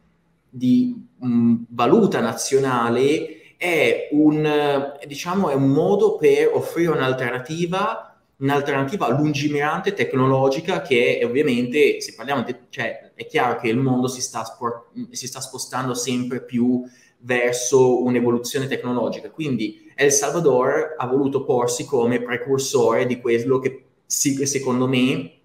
di 0.49 0.95
mh, 1.19 1.55
valuta 1.71 2.21
nazionale, 2.21 3.55
è 3.57 4.09
un, 4.13 4.97
diciamo, 5.07 5.51
è 5.51 5.55
un 5.55 5.69
modo 5.69 6.17
per 6.17 6.51
offrire 6.53 6.93
un'alternativa, 6.93 8.17
un'alternativa 8.37 9.11
lungimirante 9.11 9.95
tecnologica 9.95 10.81
che 10.81 11.21
ovviamente, 11.25 12.01
se 12.01 12.15
parliamo, 12.15 12.45
di, 12.45 12.55
cioè, 12.71 13.13
è 13.15 13.27
chiaro 13.27 13.59
che 13.59 13.69
il 13.69 13.77
mondo 13.77 14.07
si 14.07 14.21
sta, 14.21 14.45
sport, 14.45 14.93
si 15.11 15.27
sta 15.27 15.41
spostando 15.41 15.93
sempre 15.95 16.43
più 16.43 16.85
verso 17.19 18.03
un'evoluzione 18.05 18.69
tecnologica. 18.69 19.29
Quindi 19.31 19.91
El 19.97 20.13
Salvador 20.13 20.95
ha 20.97 21.07
voluto 21.07 21.43
porsi 21.43 21.85
come 21.85 22.23
precursore 22.23 23.07
di 23.07 23.21
quello 23.21 23.59
che 23.59 23.83
secondo 24.07 24.87
me 24.87 25.38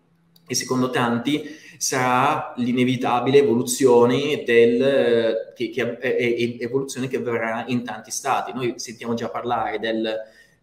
e 0.45 0.55
secondo 0.55 0.89
tanti 0.89 1.61
sarà 1.77 2.53
l'inevitabile 2.57 3.39
evoluzione, 3.39 4.43
del, 4.45 5.53
che, 5.55 5.69
che, 5.69 5.97
eh, 5.99 6.57
evoluzione 6.59 7.07
che 7.07 7.17
avverrà 7.17 7.65
in 7.67 7.83
tanti 7.83 8.11
stati. 8.11 8.53
Noi 8.53 8.75
sentiamo 8.77 9.13
già 9.13 9.29
parlare 9.29 9.79
del, 9.79 10.15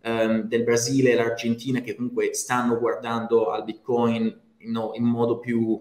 um, 0.05 0.43
del 0.43 0.63
Brasile 0.63 1.13
e 1.13 1.15
l'Argentina 1.15 1.81
che 1.81 1.95
comunque 1.95 2.33
stanno 2.33 2.79
guardando 2.79 3.51
al 3.51 3.65
Bitcoin 3.65 4.35
no, 4.61 4.93
in 4.95 5.05
modo 5.05 5.39
più, 5.39 5.61
uh, 5.61 5.81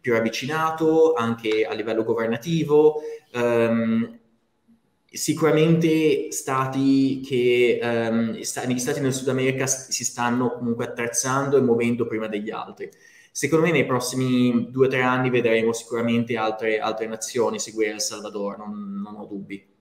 più, 0.00 0.12
ravvicinato, 0.12 1.12
anche 1.12 1.64
a 1.64 1.74
livello 1.74 2.02
governativo. 2.02 3.02
Um, 3.34 4.18
sicuramente 5.12 6.32
stati 6.32 7.20
che 7.20 7.78
um, 7.82 8.30
negli 8.66 8.78
stati 8.78 9.00
nel 9.00 9.12
Sud 9.12 9.28
America 9.28 9.66
si 9.66 10.04
stanno 10.04 10.52
comunque 10.56 10.86
attrezzando 10.86 11.56
e 11.56 11.60
muovendo 11.60 12.06
prima 12.06 12.28
degli 12.28 12.50
altri. 12.50 12.90
Secondo 13.30 13.64
me 13.64 13.72
nei 13.72 13.86
prossimi 13.86 14.70
due 14.70 14.86
o 14.86 14.90
tre 14.90 15.02
anni 15.02 15.30
vedremo 15.30 15.72
sicuramente 15.72 16.36
altre, 16.36 16.78
altre 16.78 17.06
nazioni 17.06 17.58
seguire 17.58 17.92
El 17.92 18.00
Salvador, 18.00 18.58
non, 18.58 19.00
non 19.02 19.16
ho 19.16 19.24
dubbi. 19.24 19.71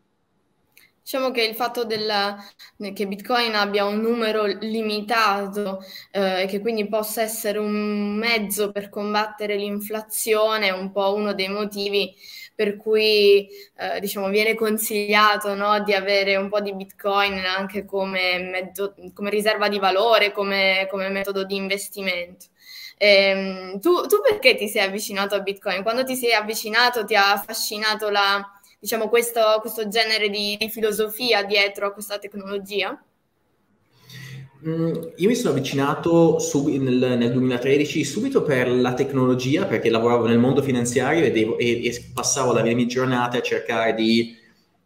Diciamo 1.03 1.31
che 1.31 1.43
il 1.43 1.55
fatto 1.55 1.83
del, 1.83 2.35
che 2.93 3.07
Bitcoin 3.07 3.55
abbia 3.55 3.85
un 3.85 3.99
numero 3.99 4.45
limitato 4.45 5.83
e 6.11 6.43
eh, 6.43 6.45
che 6.45 6.59
quindi 6.59 6.87
possa 6.87 7.21
essere 7.21 7.57
un 7.57 8.15
mezzo 8.17 8.71
per 8.71 8.89
combattere 8.89 9.55
l'inflazione 9.55 10.67
è 10.67 10.71
un 10.71 10.91
po' 10.91 11.13
uno 11.15 11.33
dei 11.33 11.49
motivi 11.49 12.13
per 12.55 12.77
cui 12.77 13.47
eh, 13.77 13.99
diciamo, 13.99 14.29
viene 14.29 14.53
consigliato 14.53 15.55
no, 15.55 15.83
di 15.83 15.93
avere 15.93 16.35
un 16.35 16.47
po' 16.49 16.61
di 16.61 16.73
Bitcoin 16.75 17.39
anche 17.39 17.85
come, 17.85 18.37
mezzo, 18.37 18.93
come 19.13 19.31
riserva 19.31 19.67
di 19.67 19.79
valore, 19.79 20.31
come, 20.31 20.87
come 20.89 21.09
metodo 21.09 21.43
di 21.43 21.55
investimento. 21.55 22.45
Ehm, 22.97 23.79
tu, 23.79 24.05
tu, 24.05 24.21
perché 24.21 24.55
ti 24.55 24.67
sei 24.67 24.83
avvicinato 24.83 25.33
a 25.33 25.39
Bitcoin? 25.39 25.81
Quando 25.81 26.03
ti 26.03 26.15
sei 26.15 26.33
avvicinato 26.33 27.03
ti 27.03 27.15
ha 27.15 27.31
affascinato 27.31 28.09
la, 28.11 28.39
diciamo, 28.81 29.09
questo, 29.09 29.39
questo 29.61 29.87
genere 29.87 30.27
di, 30.29 30.57
di, 30.59 30.67
filosofia 30.67 31.43
dietro 31.43 31.85
a 31.85 31.91
questa 31.93 32.17
tecnologia? 32.17 32.99
Mm, 34.67 34.93
io 35.17 35.27
mi 35.27 35.35
sono 35.35 35.51
avvicinato 35.51 36.39
sub, 36.39 36.67
nel, 36.67 37.15
nel, 37.17 37.31
2013 37.31 38.03
subito 38.03 38.41
per 38.41 38.67
la 38.69 38.95
tecnologia, 38.95 39.65
perché 39.65 39.91
lavoravo 39.91 40.25
nel 40.25 40.39
mondo 40.39 40.63
finanziario 40.63 41.23
e, 41.23 41.31
devo, 41.31 41.59
e, 41.59 41.85
e 41.85 42.05
passavo 42.11 42.53
le 42.53 42.73
mie 42.73 42.87
giornate 42.87 43.37
a 43.37 43.41
cercare 43.41 43.93
di, 43.93 44.35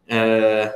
eh, 0.07 0.71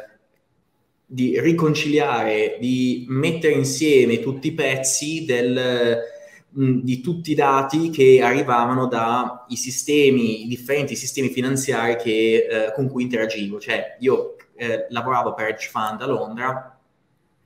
di 1.05 1.39
riconciliare, 1.41 2.57
di 2.57 3.05
mettere 3.09 3.53
insieme 3.53 4.21
tutti 4.21 4.47
i 4.47 4.53
pezzi 4.53 5.25
del 5.25 6.17
di 6.51 6.99
tutti 7.01 7.31
i 7.31 7.35
dati 7.35 7.89
che 7.89 8.21
arrivavano 8.21 8.87
dai 8.87 9.55
sistemi, 9.55 10.43
i 10.43 10.47
differenti 10.47 10.95
sistemi 10.95 11.29
finanziari 11.29 11.95
che, 11.95 12.47
eh, 12.49 12.73
con 12.73 12.89
cui 12.89 13.03
interagivo. 13.03 13.59
Cioè, 13.59 13.97
io 13.99 14.35
eh, 14.55 14.87
lavoravo 14.89 15.33
per 15.33 15.47
hedge 15.47 15.69
fund 15.69 16.01
a 16.01 16.07
Londra 16.07 16.79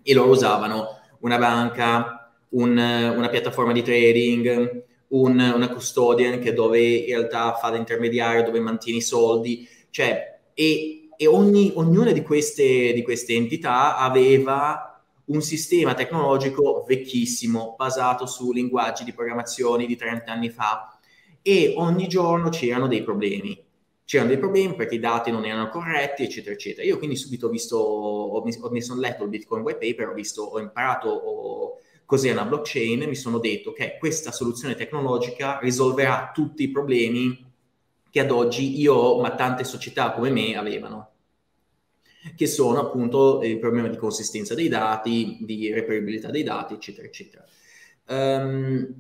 e 0.01 0.13
loro 0.13 0.31
usavano 0.31 1.00
una 1.19 1.38
banca, 1.38 2.31
un, 2.50 2.72
una 2.72 3.29
piattaforma 3.29 3.72
di 3.74 3.81
trading, 3.81 4.83
un, 5.10 5.39
una 5.39 5.69
custodian 5.69 6.39
che 6.39 6.53
dove 6.53 6.79
in 6.81 7.15
realtà 7.15 7.53
fa 7.53 7.69
da 7.69 7.77
intermediario, 7.77 8.43
dove 8.43 8.60
mantiene 8.60 9.00
i 9.00 9.01
soldi, 9.01 9.67
cioè, 9.89 10.39
e, 10.53 11.10
e 11.15 11.27
ogni, 11.27 11.72
ognuna 11.75 12.12
di 12.12 12.22
queste, 12.22 12.93
di 12.93 13.01
queste 13.03 13.33
entità 13.33 13.98
aveva 13.98 14.93
un 15.25 15.42
sistema 15.42 15.94
tecnologico 15.94 16.84
vecchissimo, 16.88 17.75
basato 17.77 18.25
su 18.25 18.51
linguaggi 18.51 19.03
di 19.03 19.13
programmazione 19.13 19.86
di 19.86 19.96
30 19.96 20.32
anni 20.32 20.50
fa 20.50 20.98
e 21.42 21.74
ogni 21.77 22.08
giorno 22.08 22.50
c'erano 22.50 22.88
dei 22.88 23.03
problemi. 23.03 23.62
C'erano 24.06 24.30
dei 24.30 24.39
problemi 24.39 24.75
perché 24.75 24.96
i 24.96 25.00
dati 25.00 25.32
non 25.32 25.46
erano 25.46 25.70
corretti, 25.70 26.24
eccetera, 26.24 26.53
eccetera. 26.53 26.86
Io 26.86 26.98
quindi 26.98 27.15
subito 27.15 27.48
ho 27.48 27.50
visto, 27.50 27.77
ho, 27.77 28.44
mi, 28.44 28.82
sono 28.82 29.00
letto 29.00 29.24
il 29.24 29.30
Bitcoin 29.30 29.63
white 29.63 29.80
paper, 29.80 30.10
ho 30.10 30.13
visto, 30.13 30.44
ho 30.44 30.60
imparato 30.60 31.10
ho, 31.10 31.77
cos'è 32.06 32.32
una 32.32 32.44
blockchain 32.46 33.03
e 33.03 33.08
mi 33.08 33.15
sono 33.15 33.39
detto 33.39 33.72
che 33.72 33.98
questa 33.98 34.32
soluzione 34.32 34.75
tecnologica 34.75 35.60
risolverà 35.60 36.32
tutti 36.34 36.63
i 36.63 36.70
problemi 36.70 37.51
che 38.10 38.20
ad 38.20 38.30
oggi 38.30 38.80
io, 38.80 39.20
ma 39.22 39.34
tante 39.36 39.63
società 39.63 40.12
come 40.12 40.30
me 40.30 40.56
avevano 40.56 41.12
che 42.36 42.48
sono 42.48 42.80
appunto 42.80 43.42
il 43.44 43.60
problema 43.60 43.88
di 43.88 43.98
consistenza 43.98 44.53
dei 44.56 44.68
dati, 44.68 45.38
di 45.42 45.72
reperibilità 45.72 46.30
dei 46.30 46.44
dati, 46.44 46.74
eccetera, 46.74 47.08
eccetera. 47.08 47.46
Um, 48.08 48.94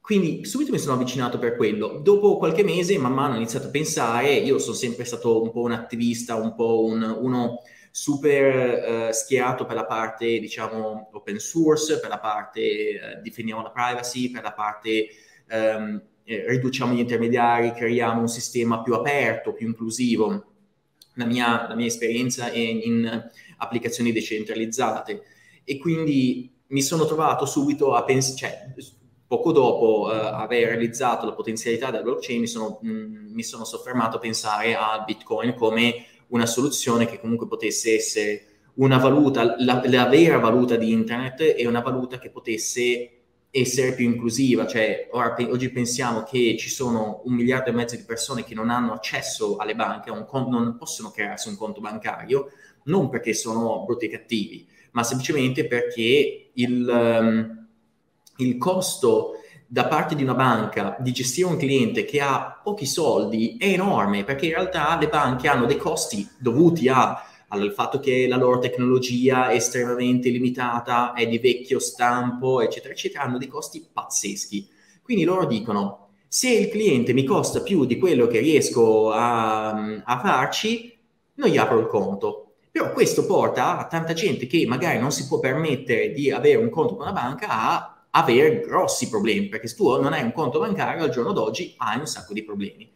quindi 0.00 0.44
subito 0.44 0.72
mi 0.72 0.78
sono 0.78 0.94
avvicinato 0.94 1.38
per 1.38 1.56
quello. 1.56 2.00
Dopo 2.02 2.36
qualche 2.36 2.64
mese, 2.64 2.98
man 2.98 3.12
mano 3.12 3.34
ho 3.34 3.36
iniziato 3.36 3.68
a 3.68 3.70
pensare, 3.70 4.32
io 4.32 4.58
sono 4.58 4.74
sempre 4.74 5.04
stato 5.04 5.40
un 5.40 5.52
po' 5.52 5.62
un 5.62 5.72
attivista, 5.72 6.34
un 6.34 6.54
po' 6.54 6.84
un, 6.84 7.02
uno 7.02 7.60
super 7.90 9.08
uh, 9.08 9.12
schierato 9.12 9.64
per 9.64 9.76
la 9.76 9.86
parte, 9.86 10.38
diciamo, 10.38 11.10
open 11.12 11.38
source, 11.38 12.00
per 12.00 12.08
la 12.08 12.18
parte 12.18 12.98
uh, 13.18 13.22
difendiamo 13.22 13.62
la 13.62 13.70
privacy, 13.70 14.30
per 14.30 14.42
la 14.42 14.52
parte 14.52 15.06
um, 15.50 16.02
eh, 16.24 16.48
riduciamo 16.48 16.94
gli 16.94 17.00
intermediari, 17.00 17.72
creiamo 17.72 18.20
un 18.20 18.28
sistema 18.28 18.82
più 18.82 18.94
aperto, 18.94 19.52
più 19.52 19.66
inclusivo. 19.66 20.51
La 21.14 21.24
mia, 21.26 21.66
la 21.68 21.74
mia 21.74 21.86
esperienza 21.86 22.50
è 22.50 22.58
in 22.58 23.30
applicazioni 23.58 24.12
decentralizzate. 24.12 25.22
E 25.64 25.78
quindi 25.78 26.52
mi 26.68 26.82
sono 26.82 27.04
trovato 27.04 27.44
subito 27.44 27.94
a 27.94 28.02
pensare, 28.04 28.36
cioè, 28.36 28.74
poco 29.26 29.52
dopo 29.52 30.06
uh, 30.06 30.10
aver 30.10 30.68
realizzato 30.68 31.26
la 31.26 31.32
potenzialità 31.32 31.90
della 31.90 32.02
blockchain, 32.02 32.40
mi 32.40 32.46
sono, 32.46 32.78
mh, 32.82 32.90
mm, 32.90 33.32
mi 33.32 33.42
sono 33.42 33.64
soffermato 33.64 34.16
a 34.16 34.20
pensare 34.20 34.74
a 34.74 35.02
Bitcoin 35.06 35.54
come 35.54 36.06
una 36.28 36.46
soluzione 36.46 37.06
che 37.06 37.20
comunque 37.20 37.46
potesse 37.46 37.94
essere 37.94 38.46
una 38.74 38.98
valuta, 38.98 39.54
la, 39.58 39.82
la 39.84 40.06
vera 40.06 40.38
valuta 40.38 40.76
di 40.76 40.90
internet 40.90 41.54
e 41.56 41.66
una 41.66 41.80
valuta 41.80 42.18
che 42.18 42.30
potesse 42.30 43.21
essere 43.54 43.92
più 43.92 44.06
inclusiva, 44.06 44.66
cioè 44.66 45.08
ora, 45.10 45.36
oggi 45.50 45.68
pensiamo 45.70 46.22
che 46.22 46.56
ci 46.58 46.70
sono 46.70 47.20
un 47.24 47.34
miliardo 47.34 47.68
e 47.68 47.74
mezzo 47.74 47.94
di 47.94 48.02
persone 48.02 48.44
che 48.44 48.54
non 48.54 48.70
hanno 48.70 48.94
accesso 48.94 49.56
alle 49.58 49.74
banche, 49.74 50.10
conto, 50.26 50.58
non 50.58 50.76
possono 50.78 51.10
crearsi 51.10 51.50
un 51.50 51.58
conto 51.58 51.82
bancario, 51.82 52.50
non 52.84 53.10
perché 53.10 53.34
sono 53.34 53.84
brutti 53.84 54.06
e 54.06 54.08
cattivi, 54.08 54.66
ma 54.92 55.02
semplicemente 55.02 55.66
perché 55.66 56.50
il, 56.54 56.88
um, 56.88 57.66
il 58.38 58.56
costo 58.56 59.32
da 59.66 59.86
parte 59.86 60.14
di 60.14 60.22
una 60.22 60.34
banca 60.34 60.96
di 60.98 61.12
gestire 61.12 61.48
un 61.48 61.58
cliente 61.58 62.06
che 62.06 62.20
ha 62.20 62.58
pochi 62.62 62.86
soldi 62.86 63.56
è 63.58 63.66
enorme 63.66 64.24
perché 64.24 64.46
in 64.46 64.52
realtà 64.52 64.98
le 64.98 65.08
banche 65.08 65.48
hanno 65.48 65.66
dei 65.66 65.78
costi 65.78 66.26
dovuti 66.38 66.88
a, 66.88 67.22
al 67.52 67.72
fatto 67.72 68.00
che 68.00 68.26
la 68.26 68.36
loro 68.36 68.58
tecnologia 68.58 69.50
è 69.50 69.56
estremamente 69.56 70.30
limitata, 70.30 71.12
è 71.12 71.26
di 71.26 71.38
vecchio 71.38 71.78
stampo, 71.78 72.62
eccetera, 72.62 72.94
eccetera, 72.94 73.24
hanno 73.24 73.36
dei 73.36 73.48
costi 73.48 73.86
pazzeschi. 73.92 74.68
Quindi 75.02 75.24
loro 75.24 75.44
dicono, 75.44 76.08
se 76.26 76.48
il 76.48 76.68
cliente 76.68 77.12
mi 77.12 77.24
costa 77.24 77.60
più 77.60 77.84
di 77.84 77.98
quello 77.98 78.26
che 78.26 78.40
riesco 78.40 79.10
a, 79.10 79.68
a 80.02 80.20
farci, 80.20 80.98
non 81.34 81.50
gli 81.50 81.58
apro 81.58 81.78
il 81.78 81.86
conto. 81.86 82.54
Però 82.70 82.90
questo 82.92 83.26
porta 83.26 83.76
a 83.78 83.86
tanta 83.86 84.14
gente 84.14 84.46
che 84.46 84.64
magari 84.66 84.98
non 84.98 85.12
si 85.12 85.26
può 85.26 85.38
permettere 85.38 86.12
di 86.12 86.30
avere 86.30 86.56
un 86.56 86.70
conto 86.70 86.96
con 86.96 87.04
la 87.04 87.12
banca 87.12 87.48
a 87.48 88.06
avere 88.12 88.60
grossi 88.60 89.10
problemi, 89.10 89.48
perché 89.48 89.66
se 89.68 89.76
tu 89.76 90.00
non 90.00 90.14
hai 90.14 90.22
un 90.22 90.32
conto 90.32 90.58
bancario 90.58 91.04
al 91.04 91.10
giorno 91.10 91.32
d'oggi 91.32 91.74
hai 91.76 91.98
un 91.98 92.06
sacco 92.06 92.32
di 92.32 92.42
problemi. 92.42 92.90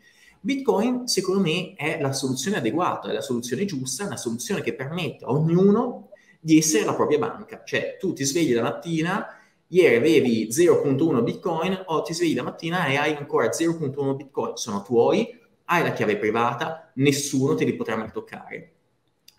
Bitcoin, 0.46 1.08
secondo 1.08 1.40
me, 1.40 1.74
è 1.74 1.98
la 2.00 2.12
soluzione 2.12 2.58
adeguata, 2.58 3.10
è 3.10 3.12
la 3.12 3.20
soluzione 3.20 3.64
giusta, 3.64 4.04
è 4.04 4.06
una 4.06 4.16
soluzione 4.16 4.62
che 4.62 4.74
permette 4.74 5.24
a 5.24 5.32
ognuno 5.32 6.10
di 6.38 6.56
essere 6.56 6.84
la 6.84 6.94
propria 6.94 7.18
banca. 7.18 7.62
Cioè, 7.64 7.96
tu 7.98 8.12
ti 8.12 8.22
svegli 8.22 8.54
la 8.54 8.62
mattina, 8.62 9.26
ieri 9.66 9.96
avevi 9.96 10.46
0.1 10.46 11.24
Bitcoin, 11.24 11.82
o 11.86 12.02
ti 12.02 12.14
svegli 12.14 12.36
la 12.36 12.44
mattina 12.44 12.86
e 12.86 12.94
hai 12.94 13.16
ancora 13.16 13.48
0.1 13.48 14.14
Bitcoin. 14.14 14.56
Sono 14.56 14.82
tuoi, 14.82 15.36
hai 15.64 15.82
la 15.82 15.90
chiave 15.90 16.16
privata, 16.16 16.92
nessuno 16.94 17.56
te 17.56 17.64
li 17.64 17.74
potrà 17.74 17.96
mai 17.96 18.12
toccare. 18.12 18.74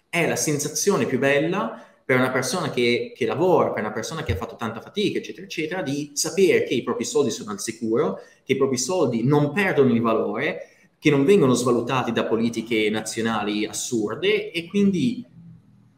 È 0.10 0.28
la 0.28 0.36
sensazione 0.36 1.06
più 1.06 1.20
bella 1.20 1.86
per 2.04 2.18
una 2.18 2.32
persona 2.32 2.70
che, 2.70 3.14
che, 3.16 3.26
lavora, 3.26 3.72
per 3.72 3.84
una 3.84 3.94
persona 3.94 4.24
che 4.24 4.34
ha 4.34 4.36
fatto 4.36 4.58
tanta 4.58 4.82
fatica, 4.82 5.20
eccetera, 5.20 5.46
eccetera, 5.46 5.82
di 5.82 6.12
sapere 6.16 6.64
che 6.64 6.74
i 6.74 6.84
propri 6.84 7.06
soldi 7.06 7.32
sono 7.32 7.52
al 7.52 7.62
sicuro, 7.62 8.20
che 8.44 8.54
i 8.54 8.58
propri 8.58 8.78
soldi 8.78 9.24
non 9.24 9.54
perdono 9.54 9.94
il 9.94 10.02
valore, 10.02 10.77
che 11.00 11.10
non 11.10 11.26
vengono 11.26 11.54
svalutati 11.54 12.12
da 12.12 12.26
politiche 12.26 12.90
nazionali 12.90 13.66
assurde 13.66 14.52
e 14.52 14.68
quindi 14.68 15.26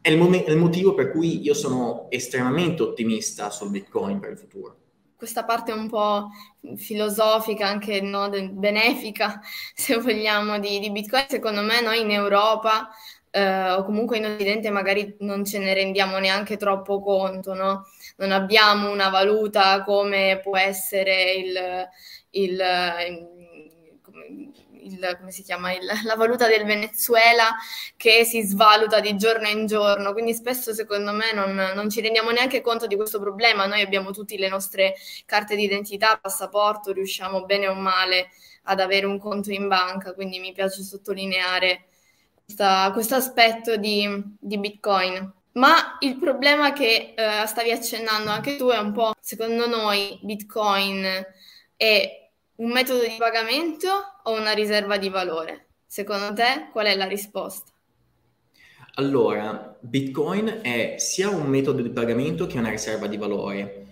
è 0.01 0.09
il, 0.09 0.17
mom- 0.17 0.43
è 0.43 0.49
il 0.49 0.57
motivo 0.57 0.93
per 0.93 1.11
cui 1.11 1.41
io 1.41 1.53
sono 1.53 2.07
estremamente 2.09 2.83
ottimista 2.83 3.49
sul 3.49 3.69
Bitcoin 3.69 4.19
per 4.19 4.31
il 4.31 4.37
futuro 4.37 4.77
questa 5.19 5.43
parte 5.43 5.73
un 5.73 5.89
po' 5.89 6.29
filosofica, 6.77 7.67
anche 7.67 7.99
no, 7.99 8.29
benefica, 8.29 9.41
se 9.75 9.97
vogliamo, 9.97 10.59
di, 10.59 10.79
di, 10.79 10.91
Bitcoin, 10.91 11.25
secondo 11.27 11.61
me 11.61 11.81
noi 11.81 11.99
in 11.99 12.09
Europa 12.11 12.89
eh, 13.29 13.71
o 13.71 13.83
comunque 13.83 14.17
in 14.17 14.25
Occidente 14.25 14.69
magari 14.69 15.17
non 15.19 15.43
ce 15.43 15.59
ne 15.59 15.73
rendiamo 15.73 16.19
neanche 16.19 16.55
troppo 16.55 17.01
conto, 17.01 17.53
no? 17.53 17.87
Non 18.15 18.31
abbiamo 18.31 18.89
una 18.91 19.09
valuta 19.09 19.83
come 19.83 20.39
può 20.41 20.55
essere 20.55 21.33
il, 21.33 21.87
il, 22.29 22.51
il 23.09 23.29
come 25.17 25.31
si 25.31 25.43
chiama, 25.43 25.73
il, 25.73 25.85
la 26.03 26.15
valuta 26.15 26.47
del 26.47 26.65
Venezuela 26.65 27.55
che 27.95 28.23
si 28.23 28.41
svaluta 28.41 28.99
di 28.99 29.15
giorno 29.17 29.47
in 29.47 29.65
giorno, 29.65 30.13
quindi 30.13 30.33
spesso 30.33 30.73
secondo 30.73 31.11
me 31.11 31.33
non, 31.33 31.53
non 31.75 31.89
ci 31.89 32.01
rendiamo 32.01 32.31
neanche 32.31 32.61
conto 32.61 32.87
di 32.87 32.95
questo 32.95 33.19
problema, 33.19 33.65
noi 33.65 33.81
abbiamo 33.81 34.11
tutte 34.11 34.37
le 34.37 34.49
nostre 34.49 34.95
carte 35.25 35.55
d'identità, 35.55 36.17
passaporto, 36.17 36.91
riusciamo 36.91 37.45
bene 37.45 37.67
o 37.67 37.73
male 37.73 38.29
ad 38.63 38.79
avere 38.79 39.05
un 39.05 39.19
conto 39.19 39.51
in 39.51 39.67
banca, 39.67 40.13
quindi 40.13 40.39
mi 40.39 40.51
piace 40.51 40.83
sottolineare 40.83 41.85
questo 42.93 43.15
aspetto 43.15 43.77
di, 43.77 44.07
di, 44.39 44.57
Bitcoin. 44.57 45.33
Ma 45.53 45.97
il 45.99 46.17
problema 46.17 46.73
che 46.73 47.13
eh, 47.15 47.45
stavi 47.45 47.71
accennando 47.71 48.29
anche 48.29 48.55
tu 48.55 48.69
è 48.69 48.77
un 48.77 48.91
po', 48.91 49.13
secondo 49.19 49.67
noi, 49.67 50.19
Bitcoin 50.21 51.05
è 51.75 52.18
un 52.59 52.71
metodo 52.71 53.01
di 53.01 53.15
pagamento 53.17 53.89
o 54.23 54.39
una 54.39 54.51
riserva 54.51 54.97
di 54.97 55.09
valore? 55.09 55.67
Secondo 55.85 56.33
te 56.33 56.69
qual 56.71 56.85
è 56.85 56.95
la 56.95 57.07
risposta? 57.07 57.71
Allora, 58.95 59.77
Bitcoin 59.79 60.59
è 60.61 60.95
sia 60.97 61.29
un 61.29 61.47
metodo 61.47 61.81
di 61.81 61.89
pagamento 61.89 62.47
che 62.47 62.57
una 62.57 62.69
riserva 62.69 63.07
di 63.07 63.17
valore. 63.17 63.85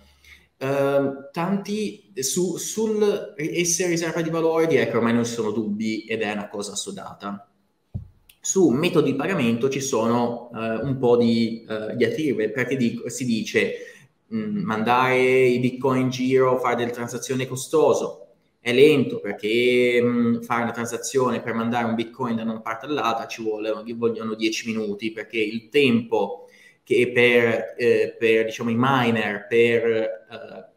Uh, 0.59 1.29
tanti 1.31 2.11
su, 2.15 2.57
sul 2.57 3.35
essere 3.35 3.89
riserva 3.89 4.21
di 4.21 4.31
valore 4.31 4.65
direi 4.65 4.89
che 4.89 4.97
ormai 4.97 5.13
non 5.13 5.23
ci 5.23 5.33
sono 5.33 5.51
dubbi 5.51 6.05
ed 6.05 6.23
è 6.23 6.31
una 6.31 6.49
cosa 6.49 6.71
assodata 6.71 7.47
su 8.47 8.69
metodi 8.69 9.11
di 9.11 9.17
pagamento 9.17 9.67
ci 9.67 9.81
sono 9.81 10.49
uh, 10.53 10.85
un 10.87 10.97
po' 10.99 11.17
di 11.17 11.65
uh, 11.67 11.93
diatribe, 11.97 12.49
perché 12.49 12.77
dico, 12.77 13.09
si 13.09 13.25
dice 13.25 13.73
mh, 14.25 14.37
mm, 14.37 14.57
mandare 14.63 15.19
i 15.19 15.59
bitcoin 15.59 16.03
in 16.03 16.09
giro, 16.09 16.57
fare 16.57 16.77
delle 16.77 16.91
transazioni 16.91 17.45
costoso, 17.45 18.26
è 18.67 18.73
lento 18.73 19.21
perché 19.21 20.01
mh, 20.01 20.07
mm, 20.07 20.41
fare 20.41 20.63
una 20.63 20.73
transazione 20.73 21.41
per 21.41 21.53
mandare 21.53 21.85
un 21.85 21.95
bitcoin 21.95 22.35
da 22.35 22.41
una 22.41 22.59
parte 22.59 22.85
all'altra 22.85 23.25
ci 23.25 23.41
vuole, 23.41 23.71
vogliono 23.95 24.35
10 24.35 24.67
minuti 24.67 25.13
perché 25.13 25.39
il 25.39 25.69
tempo 25.69 26.49
che 26.83 27.09
per, 27.13 27.75
eh, 27.77 28.15
per 28.19 28.45
diciamo, 28.45 28.69
i 28.69 28.75
miner 28.77 29.47
per 29.47 29.85
eh, 29.85 30.09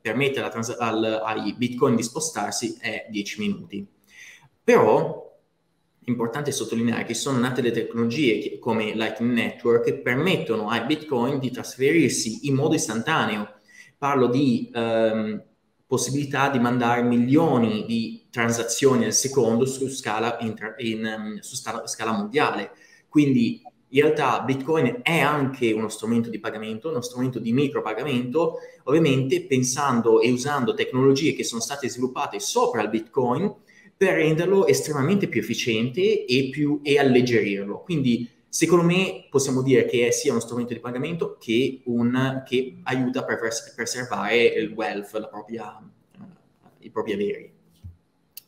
permettere 0.00 0.48
trans- 0.50 0.76
al, 0.78 1.02
ai 1.24 1.52
bitcoin 1.56 1.96
di 1.96 2.04
spostarsi 2.04 2.76
è 2.80 3.06
10 3.10 3.40
minuti. 3.40 3.84
Però 4.62 5.28
importante 6.04 6.52
sottolineare 6.52 7.04
che 7.04 7.14
sono 7.14 7.38
nate 7.38 7.60
le 7.60 7.72
tecnologie 7.72 8.58
come 8.60 8.94
Lightning 8.94 9.32
Network 9.32 9.84
che 9.84 9.94
permettono 9.94 10.68
ai 10.68 10.84
Bitcoin 10.86 11.40
di 11.40 11.50
trasferirsi 11.50 12.46
in 12.46 12.54
modo 12.54 12.74
istantaneo. 12.74 13.54
Parlo 13.98 14.28
di 14.28 14.70
ehm, 14.72 15.42
possibilità 15.90 16.50
di 16.50 16.60
mandare 16.60 17.02
milioni 17.02 17.84
di 17.84 18.22
transazioni 18.30 19.06
al 19.06 19.12
secondo 19.12 19.66
su 19.66 19.88
scala, 19.88 20.36
inter- 20.38 20.76
in, 20.78 21.04
um, 21.04 21.38
su 21.40 21.56
scala 21.56 22.12
mondiale. 22.12 22.70
Quindi 23.08 23.60
in 23.88 24.02
realtà 24.02 24.40
Bitcoin 24.42 25.00
è 25.02 25.18
anche 25.18 25.72
uno 25.72 25.88
strumento 25.88 26.30
di 26.30 26.38
pagamento, 26.38 26.90
uno 26.90 27.00
strumento 27.00 27.40
di 27.40 27.52
micropagamento, 27.52 28.58
ovviamente 28.84 29.44
pensando 29.46 30.20
e 30.20 30.30
usando 30.30 30.74
tecnologie 30.74 31.32
che 31.32 31.42
sono 31.42 31.60
state 31.60 31.88
sviluppate 31.88 32.38
sopra 32.38 32.82
il 32.82 32.88
Bitcoin 32.88 33.52
per 33.96 34.14
renderlo 34.14 34.68
estremamente 34.68 35.26
più 35.26 35.40
efficiente 35.40 36.24
e, 36.24 36.50
più, 36.52 36.78
e 36.84 37.00
alleggerirlo. 37.00 37.80
Quindi 37.80 38.30
secondo 38.50 38.84
me 38.84 39.28
possiamo 39.30 39.62
dire 39.62 39.84
che 39.86 40.08
è 40.08 40.10
sia 40.10 40.32
uno 40.32 40.40
strumento 40.40 40.74
di 40.74 40.80
pagamento 40.80 41.36
che, 41.38 41.82
un, 41.84 42.42
che 42.44 42.80
aiuta 42.82 43.20
a 43.20 43.24
preservare 43.24 44.44
il 44.44 44.72
wealth, 44.72 45.28
propria, 45.28 45.78
uh, 45.78 46.24
i 46.80 46.90
propri 46.90 47.12
averi. 47.12 47.58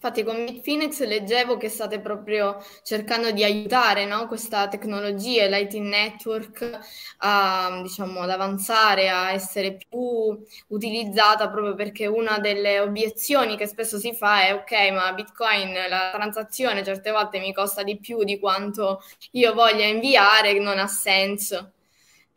Infatti 0.04 0.24
con 0.24 0.44
Bitfinex 0.44 1.04
leggevo 1.04 1.56
che 1.56 1.68
state 1.68 2.00
proprio 2.00 2.60
cercando 2.82 3.30
di 3.30 3.44
aiutare 3.44 4.04
no, 4.04 4.26
questa 4.26 4.66
tecnologia, 4.66 5.46
Lightning 5.46 5.86
Network, 5.86 6.80
a, 7.18 7.78
diciamo, 7.82 8.22
ad 8.22 8.30
avanzare, 8.30 9.08
a 9.08 9.30
essere 9.30 9.76
più 9.76 10.36
utilizzata 10.68 11.48
proprio 11.48 11.76
perché 11.76 12.08
una 12.08 12.40
delle 12.40 12.80
obiezioni 12.80 13.56
che 13.56 13.68
spesso 13.68 13.96
si 14.00 14.12
fa 14.12 14.44
è 14.44 14.52
ok, 14.54 14.90
ma 14.90 15.12
Bitcoin, 15.12 15.72
la 15.88 16.10
transazione 16.12 16.82
certe 16.82 17.12
volte 17.12 17.38
mi 17.38 17.52
costa 17.54 17.84
di 17.84 17.96
più 18.00 18.24
di 18.24 18.40
quanto 18.40 19.02
io 19.32 19.54
voglia 19.54 19.84
inviare, 19.84 20.58
non 20.58 20.80
ha 20.80 20.88
senso. 20.88 21.74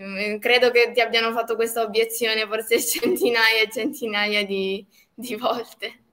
Mm, 0.04 0.38
credo 0.38 0.70
che 0.70 0.92
ti 0.94 1.02
abbiano 1.02 1.32
fatto 1.32 1.56
questa 1.56 1.82
obiezione 1.82 2.46
forse 2.46 2.78
centinaia 2.86 3.64
e 3.64 3.72
centinaia 3.72 4.46
di, 4.46 4.86
di 5.16 5.36
volte. 5.36 6.05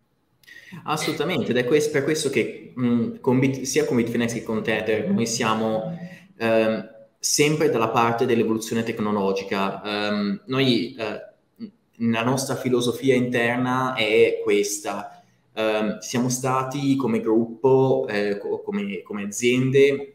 Assolutamente, 0.85 1.50
ed 1.50 1.56
è 1.56 1.64
questo, 1.64 1.90
per 1.90 2.04
questo 2.04 2.30
che 2.30 2.72
mh, 2.74 3.20
con 3.20 3.38
Bit, 3.38 3.62
sia 3.62 3.85
con 3.85 3.96
Bitfinex 3.96 4.32
che 4.32 4.42
con 4.42 4.62
Tether 4.62 5.11
noi 5.11 5.26
siamo 5.26 5.96
ehm, 6.38 6.90
sempre 7.18 7.70
dalla 7.70 7.90
parte 7.90 8.26
dell'evoluzione 8.26 8.82
tecnologica. 8.82 9.80
Um, 9.85 10.42
noi, 10.46 10.96
eh, 10.98 11.30
la 12.11 12.24
nostra 12.24 12.56
filosofia 12.56 13.14
interna 13.14 13.94
è 13.94 14.40
questa. 14.42 15.22
Um, 15.54 15.98
siamo 15.98 16.28
stati 16.28 16.96
come 16.96 17.20
gruppo, 17.20 18.06
eh, 18.08 18.38
come, 18.38 19.02
come 19.02 19.22
aziende, 19.22 20.14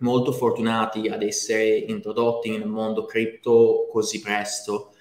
molto 0.00 0.32
fortunati 0.32 1.08
ad 1.08 1.22
essere 1.22 1.76
introdotti 1.76 2.50
nel 2.50 2.66
mondo 2.66 3.06
cripto 3.06 3.88
così 3.90 4.20
presto. 4.20 4.92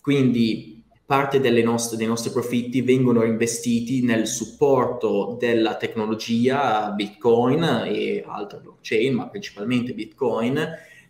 Quindi 0.00 0.73
parte 1.06 1.38
nostre, 1.62 1.96
dei 1.96 2.06
nostri 2.06 2.30
profitti 2.30 2.80
vengono 2.80 3.24
investiti 3.24 4.02
nel 4.02 4.26
supporto 4.26 5.36
della 5.38 5.76
tecnologia 5.76 6.90
Bitcoin 6.90 7.62
e 7.86 8.24
altre 8.26 8.58
blockchain, 8.58 9.14
ma 9.14 9.28
principalmente 9.28 9.92
Bitcoin, 9.92 10.66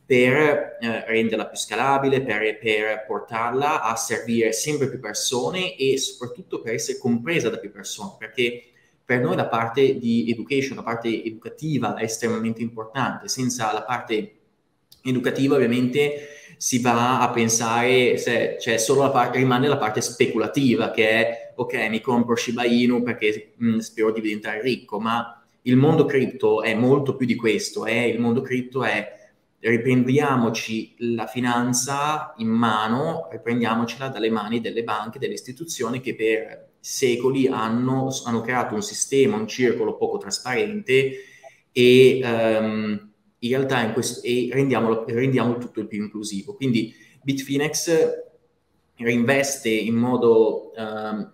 per 0.07 0.77
eh, 0.81 1.05
renderla 1.07 1.47
più 1.47 1.57
scalabile, 1.57 2.23
per, 2.23 2.59
per, 2.59 3.05
portarla 3.07 3.83
a 3.83 3.97
servire 3.97 4.53
sempre 4.53 4.91
più 4.91 5.01
persone 5.01 5.77
e 5.77 5.97
soprattutto 5.97 6.61
per 6.61 6.75
essere 6.75 6.99
compresa 6.99 7.49
da 7.49 7.59
più 7.59 7.71
persone, 7.71 8.17
perché 8.19 8.65
per 9.05 9.21
noi 9.21 9.37
la 9.37 9.47
parte 9.47 9.99
di 9.99 10.31
education, 10.31 10.77
la 10.77 10.83
parte 10.83 11.23
educativa 11.23 11.95
è 11.95 12.05
estremamente 12.05 12.63
importante. 12.63 13.29
Senza 13.29 13.73
la 13.73 13.83
parte 13.83 14.37
educativa 15.03 15.55
ovviamente 15.57 16.29
si 16.64 16.81
va 16.81 17.20
a 17.20 17.29
pensare 17.29 18.16
se 18.16 18.57
c'è 18.59 18.79
solo 18.79 19.03
la 19.03 19.11
parte, 19.11 19.37
rimane 19.37 19.68
la 19.68 19.77
parte 19.77 20.00
speculativa 20.00 20.90
che 20.92 21.09
è 21.11 21.53
ok, 21.57 21.88
mi 21.90 22.00
compro 22.00 22.37
Shiba 22.37 22.64
Inu 22.64 23.03
perché 23.03 23.53
mh, 23.55 23.74
mm, 23.74 23.79
spero 23.81 24.11
di 24.12 24.22
diventare 24.22 24.62
ricco, 24.62 24.98
ma 24.98 25.44
il 25.61 25.77
mondo 25.77 26.07
cripto 26.07 26.62
è 26.62 26.72
molto 26.72 27.16
più 27.16 27.27
di 27.27 27.35
questo, 27.35 27.85
eh? 27.85 28.09
il 28.09 28.18
mondo 28.18 28.40
cripto 28.40 28.83
è 28.83 29.12
riprendiamoci 29.59 30.94
la 31.00 31.27
finanza 31.27 32.33
in 32.38 32.48
mano, 32.48 33.29
riprendiamocela 33.31 34.09
dalle 34.09 34.31
mani 34.31 34.62
delle 34.62 34.85
banche, 34.85 35.18
delle 35.18 35.35
istituzioni 35.35 36.00
che 36.00 36.14
per 36.14 36.70
secoli 36.81 37.46
hanno, 37.46 38.09
hanno 38.24 38.40
creato 38.40 38.74
un 38.74 38.83
sistema, 38.83 39.37
un 39.37 39.46
circolo 39.46 39.98
poco 39.98 40.16
trasparente 40.16 41.12
e 41.72 42.20
um, 42.22 43.12
in 43.45 43.51
realtà 43.51 43.81
in 43.81 43.93
questo, 43.93 44.23
e 44.23 44.49
rendiamolo, 44.53 45.05
rendiamo 45.07 45.59
tutto 45.59 45.81
il 45.81 45.87
più 45.87 46.03
inclusivo. 46.03 46.55
Quindi 46.55 46.95
Bitfinex 47.23 48.23
reinveste 48.97 49.71
in 49.71 49.95
modo 49.95 50.73
um, 50.77 51.33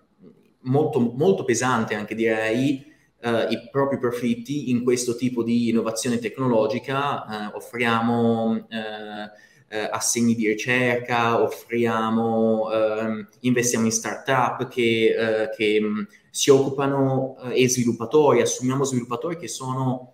molto, 0.61 0.99
molto 0.99 1.43
pesante, 1.43 1.95
anche 1.95 2.15
direi, 2.15 2.89
Uh, 3.23 3.51
i 3.51 3.69
propri 3.69 3.99
profitti 3.99 4.71
in 4.71 4.81
questo 4.81 5.15
tipo 5.15 5.43
di 5.43 5.69
innovazione 5.69 6.17
tecnologica, 6.17 7.51
uh, 7.51 7.55
offriamo 7.55 8.49
uh, 8.53 9.89
assegni 9.91 10.33
di 10.33 10.47
ricerca, 10.47 11.39
offriamo, 11.39 12.71
ehm, 12.71 13.29
investiamo 13.41 13.85
in 13.85 13.91
start-up 13.91 14.67
che, 14.69 15.49
che 15.55 15.79
um, 15.79 16.05
si 16.31 16.49
occupano 16.49 17.37
e 17.51 17.69
sviluppatori, 17.69 18.41
assumiamo 18.41 18.83
sviluppatori 18.83 19.37
che 19.37 19.47
sono 19.47 20.13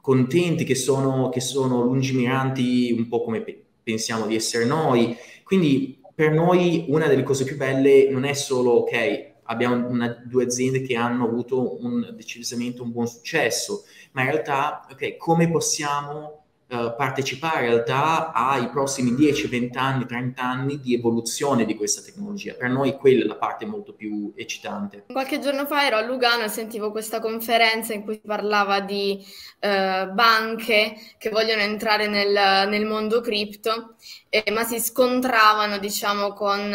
contenti, 0.00 0.64
che 0.64 0.74
sono, 0.74 1.28
che 1.28 1.40
sono 1.40 1.82
lungimiranti 1.82 2.94
un 2.96 3.08
po' 3.08 3.22
come 3.22 3.42
pe- 3.42 3.62
pensiamo 3.82 4.26
di 4.26 4.34
essere 4.34 4.64
noi. 4.64 5.16
Quindi 5.44 6.00
per 6.14 6.32
noi 6.32 6.84
una 6.88 7.06
delle 7.06 7.22
cose 7.22 7.44
più 7.44 7.56
belle 7.56 8.08
non 8.10 8.24
è 8.24 8.32
solo, 8.32 8.70
ok, 8.72 9.28
abbiamo 9.44 9.88
una, 9.88 10.08
due 10.24 10.44
aziende 10.44 10.82
che 10.82 10.96
hanno 10.96 11.24
avuto 11.24 11.82
un, 11.82 12.12
decisamente 12.14 12.82
un 12.82 12.92
buon 12.92 13.08
successo, 13.08 13.84
ma 14.12 14.22
in 14.22 14.30
realtà, 14.30 14.86
ok, 14.90 15.16
come 15.16 15.50
possiamo 15.50 16.39
uh, 16.70 16.94
partecipare 16.96 17.66
in 17.66 17.72
realtà 17.72 18.32
ai 18.32 18.68
prossimi 18.70 19.14
10, 19.14 19.48
20 19.48 19.78
anni, 19.78 20.06
30 20.06 20.42
anni 20.42 20.80
di 20.80 20.94
evoluzione 20.94 21.64
di 21.64 21.74
questa 21.74 22.02
tecnologia? 22.02 22.54
Per 22.54 22.68
noi 22.68 22.96
quella 22.96 23.24
è 23.24 23.26
la 23.26 23.36
parte 23.36 23.66
molto 23.66 23.92
più 23.92 24.32
eccitante. 24.36 25.04
Qualche 25.12 25.40
giorno 25.40 25.66
fa 25.66 25.86
ero 25.86 25.96
a 25.96 26.02
Lugano 26.02 26.44
e 26.44 26.48
sentivo 26.48 26.90
questa 26.90 27.20
conferenza 27.20 27.92
in 27.92 28.02
cui 28.02 28.20
parlava 28.20 28.80
di 28.80 29.18
uh, 29.60 30.12
banche 30.12 30.94
che 31.18 31.30
vogliono 31.30 31.62
entrare 31.62 32.06
nel, 32.06 32.68
nel 32.68 32.86
mondo 32.86 33.20
cripto, 33.20 33.96
eh, 34.28 34.50
ma 34.50 34.64
si 34.64 34.80
scontravano, 34.80 35.78
diciamo, 35.78 36.32
con 36.32 36.74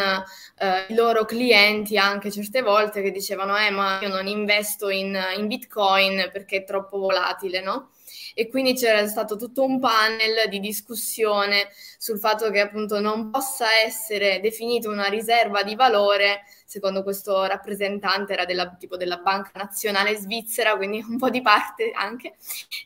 eh, 0.57 0.85
i 0.89 0.93
loro 0.93 1.25
clienti 1.25 1.97
anche 1.97 2.31
certe 2.31 2.61
volte 2.61 3.01
che 3.01 3.11
dicevano 3.11 3.57
eh 3.57 3.69
ma 3.71 3.99
io 4.01 4.09
non 4.09 4.27
investo 4.27 4.89
in, 4.89 5.17
in 5.37 5.47
bitcoin 5.47 6.29
perché 6.31 6.57
è 6.57 6.63
troppo 6.63 6.97
volatile, 6.97 7.61
no? 7.61 7.91
e 8.37 8.49
quindi 8.49 8.73
c'era 8.73 9.07
stato 9.07 9.37
tutto 9.37 9.63
un 9.63 9.79
panel 9.79 10.49
di 10.49 10.59
discussione 10.59 11.69
sul 11.97 12.19
fatto 12.19 12.51
che 12.51 12.59
appunto 12.59 12.99
non 12.99 13.31
possa 13.31 13.79
essere 13.85 14.41
definita 14.41 14.89
una 14.89 15.07
riserva 15.07 15.63
di 15.63 15.73
valore, 15.75 16.41
secondo 16.65 17.03
questo 17.03 17.45
rappresentante 17.45 18.33
era 18.33 18.43
della, 18.43 18.75
tipo 18.75 18.97
della 18.97 19.17
Banca 19.17 19.51
Nazionale 19.53 20.15
Svizzera, 20.15 20.75
quindi 20.75 21.03
un 21.07 21.17
po' 21.17 21.29
di 21.29 21.41
parte 21.41 21.91
anche, 21.93 22.35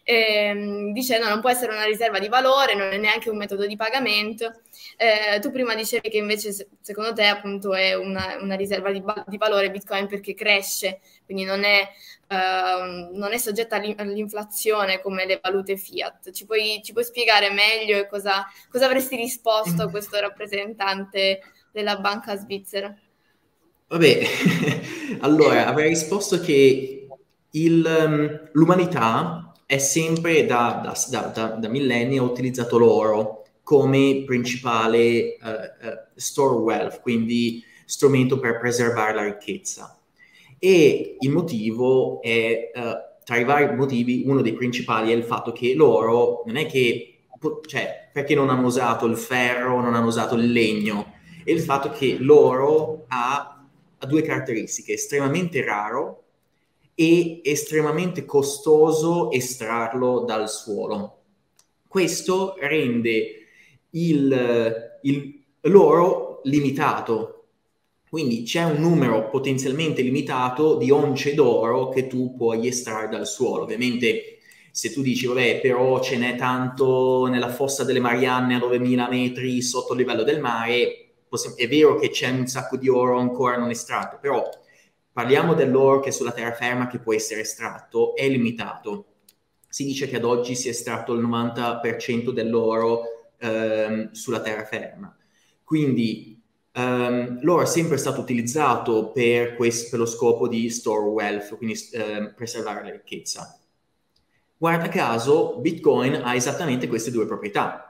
ehm, 0.04 0.92
dicendo 0.92 1.30
non 1.30 1.40
può 1.40 1.50
essere 1.50 1.72
una 1.72 1.86
riserva 1.86 2.20
di 2.20 2.28
valore, 2.28 2.76
non 2.76 2.92
è 2.92 2.98
neanche 2.98 3.30
un 3.30 3.38
metodo 3.38 3.66
di 3.66 3.76
pagamento. 3.78 4.62
Eh, 4.98 5.40
tu 5.40 5.50
prima 5.52 5.76
dicevi 5.76 6.10
che 6.10 6.18
invece 6.18 6.68
secondo 6.82 7.14
te 7.14 7.26
appunto 7.26 7.74
è 7.74 7.94
una, 7.96 8.38
una 8.42 8.56
riserva 8.56 8.92
di, 8.92 9.02
di 9.28 9.38
valore 9.38 9.72
Bitcoin 9.72 10.08
perché 10.08 10.34
cresce, 10.34 11.00
quindi 11.26 11.44
non 11.46 11.64
è 11.64 11.90
Uh, 12.30 13.10
non 13.18 13.34
è 13.34 13.40
soggetta 13.40 13.78
all'inflazione 13.78 15.02
come 15.02 15.26
le 15.26 15.40
valute 15.42 15.78
fiat. 15.78 16.30
Ci 16.30 16.46
puoi, 16.46 16.80
ci 16.84 16.94
puoi 16.94 17.04
spiegare 17.04 17.50
meglio 17.50 18.06
cosa, 18.06 18.46
cosa, 18.70 18.86
avresti 18.86 19.16
risposto 19.16 19.82
a 19.82 19.90
questo 19.90 20.20
rappresentante 20.20 21.42
della 21.72 21.98
banca 21.98 22.36
svizzera? 22.36 22.96
Vabbè, 23.90 24.22
allora 25.22 25.66
avrei 25.66 25.90
risposto 25.90 26.40
che 26.40 27.08
il, 27.50 28.06
um, 28.06 28.50
l'umanità 28.52 29.52
è 29.66 29.80
sempre 29.80 30.46
da, 30.46 30.80
da, 31.10 31.32
da, 31.34 31.48
da, 31.56 31.68
millenni 31.70 32.20
ha 32.20 32.22
utilizzato 32.22 32.78
l'oro 32.78 33.46
come 33.64 34.24
principale 34.28 35.38
uh, 35.42 35.48
uh, 35.88 35.98
store 36.14 36.58
wealth, 36.58 37.02
quindi 37.02 37.64
strumento 37.86 38.40
per 38.40 38.60
preservare 38.60 39.16
la 39.16 39.24
ricchezza. 39.24 40.00
E 40.60 41.16
il 41.20 41.32
motivo 41.32 42.22
è, 42.22 42.70
uh, 42.76 42.82
tra 43.24 43.38
i 43.38 43.44
vari 43.44 43.76
motivi, 43.76 44.22
uno 44.24 44.42
dei 44.42 44.54
principali 44.54 45.12
è 45.12 45.16
il 45.16 45.24
fatto 45.24 45.52
che 45.52 45.74
loro 45.74 46.44
non 46.46 46.58
è 46.58 46.68
che, 46.68 47.22
cioè, 47.66 48.10
perché 48.14 48.36
non 48.36 48.52
hanno 48.52 48.68
usato 48.68 49.08
il 49.08 49.18
ferro, 49.18 49.82
non 49.82 49.96
hanno 49.96 50.08
usato 50.08 50.36
il 50.36 50.52
legno, 50.52 51.14
è 51.44 51.50
il 51.50 51.62
fatto 51.62 51.90
che 51.90 52.18
l'oro 52.20 53.06
ha, 53.08 53.59
ha 54.00 54.06
due 54.06 54.22
caratteristiche, 54.22 54.94
estremamente 54.94 55.64
raro 55.64 56.24
e 56.96 57.42
estremamente 57.44 58.26
costoso 58.26 59.32
estrarlo 59.32 60.22
dal 60.22 60.50
suolo. 60.50 61.18
Questo 61.88 62.56
rende 62.60 63.36
il, 63.92 65.00
il, 65.02 65.44
l'oro 65.62 66.42
limitato 66.44 67.40
quindi 68.10 68.42
c'è 68.42 68.64
un 68.64 68.78
numero 68.82 69.30
potenzialmente 69.30 70.02
limitato 70.02 70.78
di 70.78 70.90
once 70.90 71.36
d'oro 71.36 71.90
che 71.90 72.08
tu 72.08 72.36
puoi 72.36 72.68
estrarre 72.68 73.08
dal 73.08 73.28
suolo. 73.28 73.64
Ovviamente 73.64 74.40
se 74.72 74.92
tu 74.92 75.04
dici, 75.04 75.28
vabbè, 75.28 75.60
però 75.62 76.02
ce 76.02 76.18
n'è 76.18 76.36
tanto 76.36 77.28
nella 77.28 77.50
fossa 77.50 77.84
delle 77.84 78.00
Marianne 78.00 78.56
a 78.56 78.60
9000 78.60 79.10
metri 79.10 79.62
sotto 79.62 79.94
il 79.94 80.00
livello 80.00 80.24
del 80.24 80.40
mare, 80.40 81.09
è 81.56 81.68
vero 81.68 81.96
che 81.98 82.10
c'è 82.10 82.30
un 82.30 82.48
sacco 82.48 82.78
di 82.78 82.90
oro 82.90 83.20
ancora 83.20 83.58
non 83.58 83.70
estratto, 83.70 84.18
però 84.20 84.50
parliamo 85.12 85.54
dell'oro 85.54 86.00
che 86.00 86.10
è 86.10 86.12
sulla 86.12 86.32
terraferma 86.32 86.88
che 86.88 87.00
può 87.00 87.14
essere 87.14 87.42
estratto, 87.42 88.16
è 88.16 88.28
limitato. 88.28 89.06
Si 89.68 89.84
dice 89.84 90.08
che 90.08 90.16
ad 90.16 90.24
oggi 90.24 90.56
si 90.56 90.68
è 90.68 90.72
estratto 90.72 91.14
il 91.14 91.24
90% 91.26 92.32
dell'oro 92.32 93.04
ehm, 93.38 94.12
sulla 94.12 94.42
terraferma. 94.42 95.16
Quindi 95.64 96.38
Um, 96.72 97.40
l'oro 97.42 97.64
è 97.64 97.66
sempre 97.66 97.98
stato 97.98 98.22
utilizzato 98.22 99.12
per, 99.12 99.56
questo, 99.56 99.90
per, 99.90 100.00
lo 100.00 100.06
scopo 100.06 100.48
di 100.48 100.70
store 100.70 101.10
wealth, 101.10 101.58
quindi 101.58 101.78
um, 101.94 102.34
preservare 102.36 102.84
la 102.84 102.92
ricchezza. 102.92 103.60
Guarda 104.56 104.88
caso, 104.88 105.58
Bitcoin 105.60 106.22
ha 106.24 106.36
esattamente 106.36 106.88
queste 106.88 107.12
due 107.12 107.26
proprietà 107.26 107.89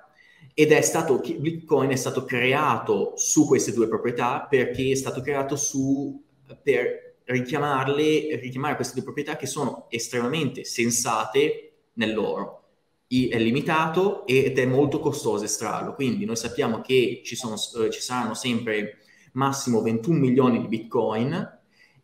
ed 0.59 0.73
è 0.73 0.81
stato, 0.81 1.19
Bitcoin 1.19 1.89
è 1.91 1.95
stato 1.95 2.25
creato 2.25 3.13
su 3.15 3.47
queste 3.47 3.71
due 3.71 3.87
proprietà 3.87 4.45
perché 4.49 4.91
è 4.91 4.95
stato 4.95 5.21
creato 5.21 5.55
su, 5.55 6.21
per 6.61 7.15
richiamarle, 7.23 8.35
richiamare 8.41 8.75
queste 8.75 8.95
due 8.95 9.03
proprietà 9.03 9.37
che 9.37 9.45
sono 9.45 9.85
estremamente 9.89 10.65
sensate 10.65 11.71
nell'oro 11.93 12.57
è 13.07 13.39
limitato 13.39 14.27
ed 14.27 14.59
è 14.59 14.65
molto 14.65 14.99
costoso 14.99 15.45
estrarlo. 15.45 15.95
Quindi 15.95 16.25
noi 16.25 16.35
sappiamo 16.35 16.81
che 16.81 17.21
ci, 17.23 17.37
sono, 17.37 17.55
eh, 17.55 17.89
ci 17.89 18.01
saranno 18.01 18.33
sempre 18.33 18.97
massimo 19.31 19.81
21 19.81 20.19
milioni 20.19 20.59
di 20.59 20.67
bitcoin 20.67 21.59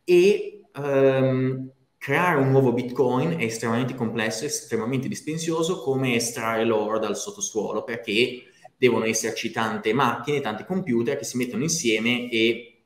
e 0.06 0.62
um, 0.78 1.70
creare 2.06 2.39
un 2.39 2.52
nuovo 2.52 2.72
Bitcoin 2.72 3.32
è 3.39 3.46
estremamente 3.46 3.96
complesso, 3.96 4.46
estremamente 4.46 5.08
dispendioso 5.08 5.82
come 5.82 6.13
estrarre 6.13 6.63
l'oro 6.63 7.00
dal 7.00 7.18
sottosuolo 7.18 7.84
perché 7.84 8.44
devono 8.78 9.06
esserci 9.06 9.50
tante 9.50 9.91
macchine, 9.91 10.39
tanti 10.39 10.65
computer 10.65 11.18
che 11.18 11.24
si 11.24 11.36
mettono 11.36 11.63
insieme 11.63 12.30
e 12.30 12.84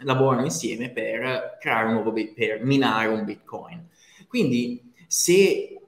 lavorano 0.00 0.44
insieme 0.44 0.90
per 0.90 1.56
nuovo 1.88 2.12
per 2.12 2.62
minare 2.62 3.06
un 3.06 3.24
Bitcoin. 3.24 3.88
Quindi 4.28 4.92
se 5.06 5.80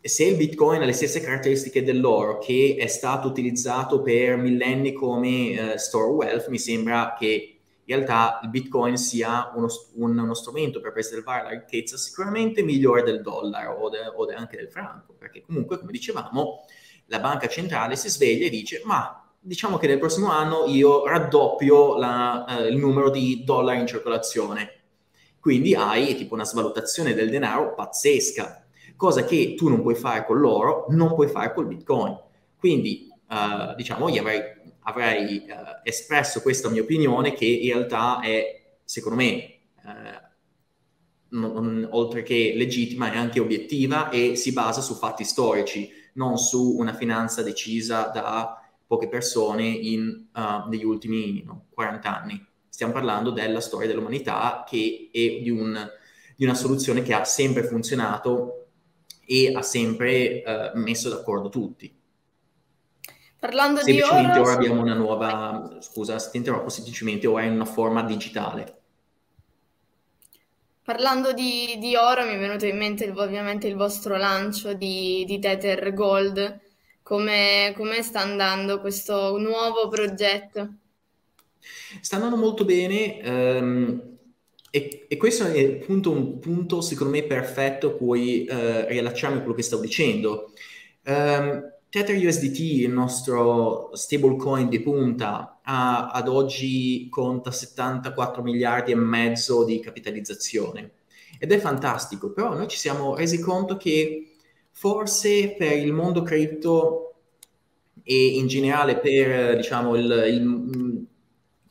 se 0.00 0.24
il 0.24 0.36
Bitcoin 0.36 0.82
ha 0.82 0.84
le 0.84 0.92
stesse 0.92 1.20
caratteristiche 1.20 1.82
dell'oro 1.82 2.38
che 2.38 2.76
è 2.78 2.86
stato 2.86 3.26
utilizzato 3.26 4.02
per 4.02 4.36
millenni 4.36 4.92
come 4.92 5.74
uh, 5.74 5.76
store 5.76 6.12
wealth, 6.12 6.48
mi 6.48 6.58
sembra 6.58 7.16
che 7.18 7.59
realtà 7.94 8.40
il 8.42 8.50
Bitcoin 8.50 8.96
sia 8.96 9.52
uno, 9.54 9.68
un, 9.94 10.18
uno 10.18 10.34
strumento 10.34 10.80
per 10.80 10.92
preservare 10.92 11.42
la 11.42 11.48
ricchezza 11.50 11.96
sicuramente 11.96 12.62
migliore 12.62 13.02
del 13.02 13.22
dollaro 13.22 13.74
o, 13.74 13.88
de, 13.88 13.98
o 14.14 14.24
de, 14.26 14.34
anche 14.34 14.56
del 14.56 14.70
franco, 14.70 15.14
perché 15.18 15.42
comunque, 15.42 15.78
come 15.78 15.92
dicevamo, 15.92 16.64
la 17.06 17.20
banca 17.20 17.48
centrale 17.48 17.96
si 17.96 18.08
sveglia 18.08 18.46
e 18.46 18.50
dice 18.50 18.82
ma 18.84 19.24
diciamo 19.40 19.78
che 19.78 19.86
nel 19.86 19.98
prossimo 19.98 20.30
anno 20.30 20.66
io 20.66 21.06
raddoppio 21.06 21.96
la, 21.96 22.44
uh, 22.46 22.64
il 22.66 22.76
numero 22.76 23.10
di 23.10 23.42
dollari 23.44 23.80
in 23.80 23.86
circolazione. 23.86 24.74
Quindi 25.40 25.74
hai 25.74 26.14
tipo 26.16 26.34
una 26.34 26.44
svalutazione 26.44 27.14
del 27.14 27.30
denaro 27.30 27.74
pazzesca 27.74 28.60
cosa 29.00 29.24
che 29.24 29.54
tu 29.56 29.70
non 29.70 29.80
puoi 29.80 29.94
fare 29.94 30.26
con 30.26 30.38
l'oro, 30.38 30.84
non 30.90 31.14
puoi 31.14 31.26
fare 31.26 31.54
col 31.54 31.66
Bitcoin. 31.66 32.20
Quindi, 32.58 33.08
uh, 33.30 33.74
diciamo, 33.74 34.10
io 34.10 34.20
avrei, 34.20 34.42
avrei 34.90 35.46
uh, 35.48 35.80
espresso 35.82 36.42
questa 36.42 36.68
mia 36.68 36.82
opinione 36.82 37.32
che 37.32 37.46
in 37.46 37.72
realtà 37.72 38.20
è, 38.20 38.62
secondo 38.84 39.16
me, 39.16 39.58
uh, 39.82 40.28
non, 41.30 41.88
oltre 41.90 42.22
che 42.22 42.52
legittima, 42.56 43.12
è 43.12 43.16
anche 43.16 43.40
obiettiva 43.40 44.10
e 44.10 44.36
si 44.36 44.52
basa 44.52 44.80
su 44.80 44.94
fatti 44.94 45.24
storici, 45.24 45.90
non 46.14 46.38
su 46.38 46.76
una 46.76 46.92
finanza 46.92 47.42
decisa 47.42 48.10
da 48.12 48.60
poche 48.86 49.08
persone 49.08 49.64
in, 49.64 50.26
negli 50.68 50.84
ultimi 50.84 51.42
no, 51.44 51.66
40 51.70 52.20
anni. 52.20 52.46
Stiamo 52.68 52.92
parlando 52.92 53.30
della 53.30 53.60
storia 53.60 53.86
dell'umanità 53.86 54.64
che 54.68 55.08
è 55.12 55.40
di, 55.40 55.50
un, 55.50 55.88
di 56.34 56.44
una 56.44 56.54
soluzione 56.54 57.02
che 57.02 57.14
ha 57.14 57.24
sempre 57.24 57.62
funzionato 57.62 58.66
e 59.24 59.52
ha 59.54 59.62
sempre 59.62 60.42
uh, 60.44 60.76
messo 60.76 61.08
d'accordo 61.08 61.48
tutti. 61.48 61.99
Parlando 63.40 63.82
di 63.82 64.02
oro... 64.02 64.42
ora 64.42 64.52
abbiamo 64.52 64.82
una 64.82 64.94
nuova... 64.94 65.78
Scusa 65.80 66.18
se 66.18 66.30
ti 66.30 66.36
interrompo, 66.36 66.68
semplicemente 66.68 67.26
ora 67.26 67.42
è 67.42 67.46
in 67.46 67.54
una 67.54 67.64
forma 67.64 68.02
digitale. 68.02 68.76
Parlando 70.82 71.32
di, 71.32 71.78
di, 71.78 71.96
oro 71.96 72.26
mi 72.26 72.34
è 72.34 72.38
venuto 72.38 72.66
in 72.66 72.76
mente 72.76 73.08
ovviamente 73.08 73.66
il 73.66 73.76
vostro 73.76 74.18
lancio 74.18 74.74
di, 74.74 75.24
di 75.26 75.38
Tether 75.38 75.94
Gold. 75.94 76.60
Come, 77.02 77.72
come 77.76 78.02
sta 78.02 78.20
andando 78.20 78.78
questo 78.78 79.38
nuovo 79.38 79.88
progetto? 79.88 80.74
Sta 82.02 82.16
andando 82.16 82.36
molto 82.36 82.66
bene. 82.66 83.20
Um, 83.24 84.02
e, 84.70 85.06
e, 85.08 85.16
questo 85.16 85.46
è 85.46 85.80
appunto 85.80 86.10
un 86.10 86.38
punto, 86.38 86.82
secondo 86.82 87.14
me, 87.14 87.22
perfetto 87.22 87.88
a 87.88 87.92
cui 87.92 88.44
eh, 88.44 88.86
riallacciarmi 88.86 89.38
a 89.38 89.40
quello 89.40 89.56
che 89.56 89.62
stavo 89.62 89.80
dicendo. 89.80 90.52
Um, 91.06 91.78
Tether 91.90 92.16
USDT, 92.16 92.60
il 92.60 92.90
nostro 92.92 93.90
stablecoin 93.94 94.68
di 94.68 94.80
punta, 94.80 95.58
ha, 95.64 96.10
ad 96.10 96.28
oggi 96.28 97.08
conta 97.10 97.50
74 97.50 98.44
miliardi 98.44 98.92
e 98.92 98.94
mezzo 98.94 99.64
di 99.64 99.80
capitalizzazione. 99.80 100.92
Ed 101.40 101.50
è 101.50 101.58
fantastico, 101.58 102.30
però 102.30 102.54
noi 102.54 102.68
ci 102.68 102.78
siamo 102.78 103.16
resi 103.16 103.40
conto 103.40 103.76
che 103.76 104.36
forse 104.70 105.56
per 105.58 105.72
il 105.72 105.92
mondo 105.92 106.22
cripto 106.22 107.14
e 108.04 108.36
in 108.36 108.46
generale 108.46 108.98
per 108.98 109.56
diciamo 109.56 109.96
il, 109.96 110.24
il 110.28 111.06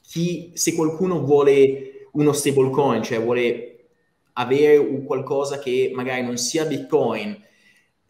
chi 0.01 0.51
se 0.53 0.75
qualcuno 0.75 1.23
vuole 1.23 2.07
uno 2.11 2.33
stablecoin, 2.33 3.03
cioè 3.03 3.21
vuole 3.21 3.87
avere 4.33 5.03
qualcosa 5.05 5.59
che 5.59 5.93
magari 5.95 6.23
non 6.23 6.37
sia 6.37 6.65
Bitcoin, 6.65 7.41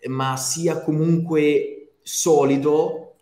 ma 0.07 0.35
sia 0.37 0.81
comunque 0.81 1.78
solido, 2.09 3.17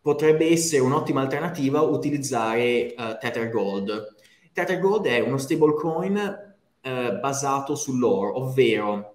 potrebbe 0.00 0.48
essere 0.50 0.82
un'ottima 0.82 1.20
alternativa 1.20 1.80
utilizzare 1.82 2.92
uh, 2.96 3.16
Tether 3.20 3.48
Gold. 3.48 4.16
Tether 4.52 4.80
Gold 4.80 5.06
è 5.06 5.20
uno 5.20 5.38
stablecoin 5.38 6.54
uh, 6.82 7.20
basato 7.20 7.76
sull'oro, 7.76 8.38
ovvero 8.40 9.14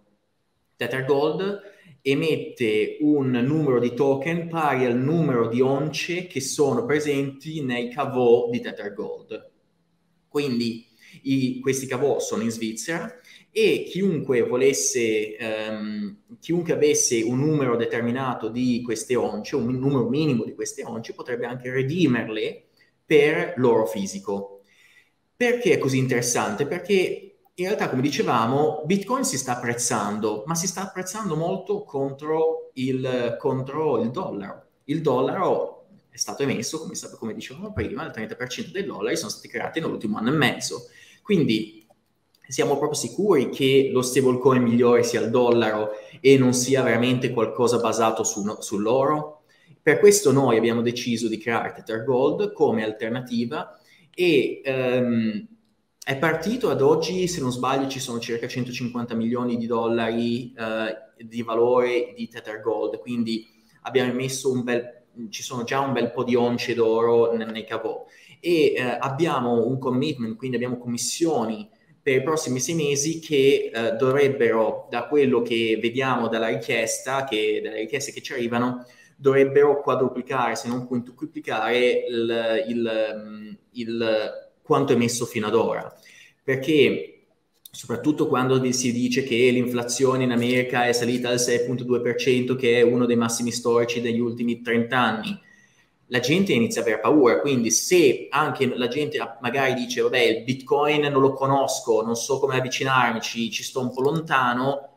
Tether 0.78 1.04
Gold 1.04 1.62
emette 2.02 2.98
un 3.02 3.32
numero 3.32 3.80
di 3.80 3.94
token 3.94 4.48
pari 4.48 4.86
al 4.86 4.96
numero 4.96 5.50
di 5.50 5.60
once 5.60 6.26
che 6.28 6.40
sono 6.40 6.86
presenti 6.86 7.62
nei 7.62 7.90
cavò 7.92 8.50
di 8.50 8.62
Tether 8.62 8.94
Gold. 8.94 9.52
Quindi 10.30 10.88
i, 11.24 11.60
questi 11.60 11.88
cavò 11.88 12.20
sono 12.20 12.44
in 12.44 12.52
Svizzera 12.52 13.14
e 13.60 13.86
chiunque 13.90 14.44
volesse, 14.44 15.36
ehm, 15.36 16.18
chiunque 16.40 16.74
avesse 16.74 17.24
un 17.24 17.40
numero 17.40 17.76
determinato 17.76 18.50
di 18.50 18.84
queste 18.86 19.16
once, 19.16 19.56
un 19.56 19.74
numero 19.80 20.08
minimo 20.08 20.44
di 20.44 20.54
queste 20.54 20.84
once, 20.86 21.16
potrebbe 21.16 21.48
anche 21.48 21.72
redimerle 21.72 22.68
per 23.04 23.56
l'oro 23.58 23.88
fisico. 23.88 24.62
Perché 25.36 25.74
è 25.74 25.78
così 25.80 25.98
interessante? 25.98 26.68
Perché 26.68 27.38
in 27.56 27.66
realtà, 27.66 27.90
come 27.90 28.04
dicevamo, 28.04 28.84
Bitcoin 28.86 29.24
si 29.24 29.40
sta 29.40 29.54
apprezzando, 29.54 30.44
ma 30.46 30.54
si 30.54 30.68
sta 30.68 30.84
apprezzando 30.84 31.36
molto 31.36 31.82
contro 31.82 32.70
il, 32.74 33.38
contro 33.40 34.00
il 34.04 34.12
dollaro. 34.12 34.66
Il 34.84 35.02
dollaro 35.02 35.88
è 36.10 36.18
stato 36.18 36.44
emesso, 36.44 36.78
come, 36.78 36.94
come 37.18 37.34
dicevamo 37.34 37.74
prima, 37.74 38.06
il 38.06 38.12
30% 38.16 38.70
dei 38.70 38.86
dollari 38.86 39.18
sono 39.18 39.32
stati 39.32 39.48
creati 39.48 39.80
nell'ultimo 39.80 40.20
anno 40.20 40.30
e 40.30 40.38
mezzo. 40.38 40.90
Quindi 41.24 41.87
siamo 42.48 42.78
proprio 42.78 43.00
sicuri 43.00 43.50
che 43.50 43.90
lo 43.92 44.02
stablecoin 44.02 44.62
migliore 44.62 45.04
sia 45.04 45.22
il 45.22 45.30
dollaro 45.30 45.92
e 46.20 46.38
non 46.38 46.54
sia 46.54 46.82
veramente 46.82 47.32
qualcosa 47.32 47.80
basato 47.80 48.24
su, 48.24 48.44
sull'oro? 48.60 49.44
Per 49.82 50.00
questo 50.00 50.32
noi 50.32 50.58
abbiamo 50.58 50.82
deciso 50.82 51.28
di 51.28 51.38
creare 51.38 51.74
Tether 51.74 52.04
Gold 52.04 52.52
come 52.52 52.84
alternativa 52.84 53.80
e 54.14 54.62
um, 54.66 55.48
è 56.04 56.18
partito 56.18 56.70
ad 56.70 56.82
oggi, 56.82 57.28
se 57.28 57.42
non 57.42 57.52
sbaglio, 57.52 57.88
ci 57.88 58.00
sono 58.00 58.20
circa 58.20 58.48
150 58.48 59.14
milioni 59.14 59.58
di 59.58 59.66
dollari 59.66 60.54
uh, 60.58 61.24
di 61.24 61.42
valore 61.42 62.14
di 62.16 62.28
Tether 62.28 62.62
Gold, 62.62 63.00
quindi 63.00 63.46
abbiamo 63.82 64.12
emesso 64.12 64.52
un 64.52 64.64
bel 64.64 64.96
ci 65.30 65.42
sono 65.42 65.64
già 65.64 65.80
un 65.80 65.94
bel 65.94 66.12
po' 66.12 66.24
di 66.24 66.36
once 66.36 66.76
d'oro 66.76 67.34
nei, 67.34 67.50
nei 67.52 67.66
cavò 67.66 68.06
e 68.40 68.74
eh, 68.74 68.82
abbiamo 69.00 69.66
un 69.66 69.80
commitment, 69.80 70.36
quindi 70.36 70.58
abbiamo 70.58 70.78
commissioni 70.78 71.68
per 72.08 72.16
i 72.16 72.24
prossimi 72.24 72.62
sei 72.62 72.76
mesi 72.76 73.20
che 73.20 73.70
eh, 73.74 73.92
dovrebbero, 73.98 74.88
da 74.90 75.08
quello 75.08 75.42
che 75.42 75.78
vediamo 75.82 76.30
dalla 76.30 76.48
richiesta, 76.48 77.26
che, 77.26 77.60
dalle 77.62 77.80
richieste 77.82 78.14
che 78.14 78.22
ci 78.22 78.32
arrivano, 78.32 78.86
dovrebbero 79.18 79.82
quadruplicare, 79.82 80.56
se 80.56 80.70
non 80.70 80.88
quintuplicare 80.88 82.06
il, 82.08 82.64
il, 82.70 83.58
il, 83.72 84.32
quanto 84.62 84.94
emesso 84.94 85.26
fino 85.26 85.48
ad 85.48 85.56
ora. 85.56 85.94
Perché 86.42 87.26
soprattutto 87.70 88.30
quando 88.30 88.72
si 88.72 88.94
dice 88.94 89.24
che 89.24 89.50
l'inflazione 89.50 90.24
in 90.24 90.32
America 90.32 90.86
è 90.86 90.94
salita 90.94 91.28
al 91.28 91.36
6.2%, 91.36 92.56
che 92.56 92.78
è 92.78 92.84
uno 92.84 93.06
dei 93.06 93.18
massimi 93.18 93.52
storici 93.52 94.00
degli 94.00 94.22
ultimi 94.22 94.62
30 94.62 94.98
anni, 94.98 95.38
la 96.08 96.20
gente 96.20 96.54
inizia 96.54 96.82
a 96.82 96.84
avere 96.84 97.00
paura. 97.00 97.40
Quindi 97.40 97.72
se 97.72 98.28
anche 98.30 98.66
la 98.76 98.88
gente 98.88 99.18
magari 99.42 99.74
dice, 99.74 100.02
vabbè, 100.02 100.20
il 100.20 100.44
Bitcoin 100.44 101.02
non 101.02 101.22
lo 101.22 101.34
conosco, 101.34 102.02
non 102.02 102.16
so 102.16 102.40
come 102.40 102.58
avvicinarmici, 102.58 103.52
ci 103.52 103.64
sto 103.64 103.82
un 103.82 103.92
po' 103.92 104.02
lontano, 104.02 104.90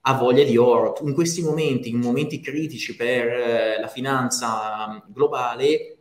ha 0.00 0.12
voglia 0.14 0.44
di 0.44 0.56
oro. 0.56 0.96
In 1.02 1.14
questi 1.14 1.42
momenti, 1.42 1.88
in 1.88 1.98
momenti 1.98 2.40
critici 2.40 2.94
per 2.94 3.26
eh, 3.26 3.80
la 3.80 3.88
finanza 3.88 5.02
globale, 5.08 5.96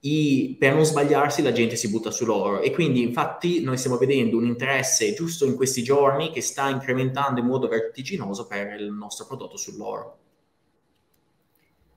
i, 0.00 0.56
per 0.58 0.74
non 0.74 0.84
sbagliarsi 0.84 1.42
la 1.42 1.52
gente 1.52 1.76
si 1.76 1.88
butta 1.88 2.10
sull'oro 2.10 2.60
e 2.60 2.70
quindi 2.72 3.00
infatti 3.00 3.62
noi 3.62 3.78
stiamo 3.78 3.96
vedendo 3.96 4.36
un 4.36 4.44
interesse 4.44 5.14
giusto 5.14 5.46
in 5.46 5.56
questi 5.56 5.82
giorni 5.82 6.30
che 6.30 6.42
sta 6.42 6.68
incrementando 6.68 7.40
in 7.40 7.46
modo 7.46 7.68
vertiginoso 7.68 8.46
per 8.46 8.74
il 8.78 8.92
nostro 8.92 9.26
prodotto 9.26 9.56
sull'oro. 9.56 10.18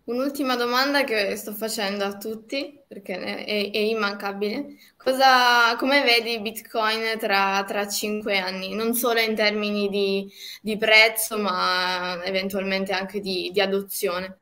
Un'ultima 0.07 0.55
domanda 0.55 1.03
che 1.03 1.35
sto 1.35 1.51
facendo 1.51 2.05
a 2.05 2.15
tutti, 2.15 2.79
perché 2.87 3.19
è, 3.19 3.71
è 3.71 3.77
immancabile. 3.77 4.77
Cosa, 4.95 5.75
come 5.77 6.01
vedi 6.01 6.39
Bitcoin 6.39 7.17
tra, 7.19 7.61
tra, 7.67 7.85
cinque 7.89 8.37
anni? 8.37 8.73
Non 8.73 8.93
solo 8.93 9.19
in 9.19 9.35
termini 9.35 9.89
di, 9.89 10.31
di 10.61 10.77
prezzo, 10.77 11.37
ma 11.37 12.23
eventualmente 12.23 12.93
anche 12.93 13.19
di, 13.19 13.49
di 13.51 13.59
adozione. 13.59 14.37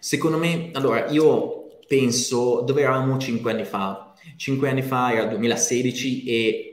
Secondo 0.00 0.38
me, 0.38 0.70
allora, 0.72 1.06
io 1.06 1.78
penso 1.86 2.62
dove 2.62 2.82
eravamo 2.82 3.16
cinque 3.16 3.52
anni 3.52 3.64
fa. 3.64 4.12
Cinque 4.34 4.70
anni 4.70 4.82
fa 4.82 5.12
era 5.12 5.22
il 5.22 5.28
2016 5.28 6.24
e 6.24 6.69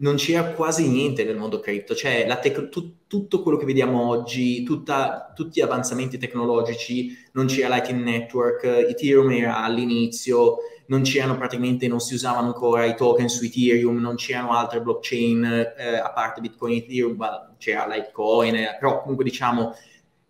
non 0.00 0.16
c'era 0.16 0.52
quasi 0.52 0.88
niente 0.88 1.24
nel 1.24 1.36
mondo 1.36 1.58
cripto, 1.60 1.94
cioè 1.94 2.26
tec- 2.40 2.68
tu- 2.68 3.06
tutto 3.06 3.42
quello 3.42 3.58
che 3.58 3.64
vediamo 3.64 4.06
oggi, 4.08 4.62
tutta, 4.62 5.32
tutti 5.34 5.58
gli 5.60 5.62
avanzamenti 5.62 6.18
tecnologici, 6.18 7.16
non 7.32 7.46
c'era 7.46 7.68
Lightning 7.68 8.04
Network, 8.04 8.62
Ethereum 8.64 9.30
era 9.32 9.62
all'inizio, 9.64 10.58
non 10.86 11.02
c'erano 11.02 11.36
praticamente, 11.36 11.88
non 11.88 12.00
si 12.00 12.14
usavano 12.14 12.46
ancora 12.46 12.84
i 12.84 12.94
token 12.94 13.28
su 13.28 13.44
Ethereum, 13.44 13.98
non 13.98 14.14
c'erano 14.14 14.52
altre 14.52 14.80
blockchain 14.80 15.44
eh, 15.76 15.96
a 15.96 16.12
parte 16.12 16.40
Bitcoin 16.40 16.74
e 16.74 16.76
Ethereum, 16.76 17.56
c'era 17.58 17.86
Litecoin, 17.86 18.54
eh, 18.54 18.76
però 18.78 19.00
comunque 19.00 19.24
diciamo 19.24 19.74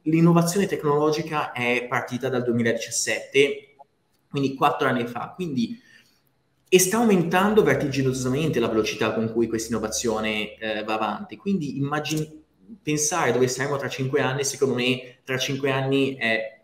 l'innovazione 0.03 0.67
tecnologica 0.67 1.53
è 1.53 1.87
partita 1.89 2.29
dal 2.29 2.43
2017, 2.43 3.77
quindi 4.31 4.55
quattro 4.55 4.89
anni 4.89 5.07
fa, 5.07 5.33
quindi 5.35 5.79
e 6.69 6.79
sta 6.79 6.99
aumentando 6.99 7.63
vertiginosamente 7.63 8.61
la 8.61 8.69
velocità 8.69 9.15
con 9.15 9.33
cui 9.33 9.47
questa 9.47 9.71
innovazione 9.71 10.57
eh, 10.57 10.85
va 10.85 10.95
avanti. 10.95 11.37
Quindi 11.37 11.79
immagini, 11.79 12.45
pensare 12.83 13.33
dove 13.33 13.49
saremo 13.49 13.77
tra 13.77 13.89
cinque 13.89 14.21
anni, 14.21 14.45
secondo 14.45 14.75
me 14.75 15.21
tra 15.25 15.39
cinque 15.39 15.71
anni 15.71 16.15
è 16.17 16.61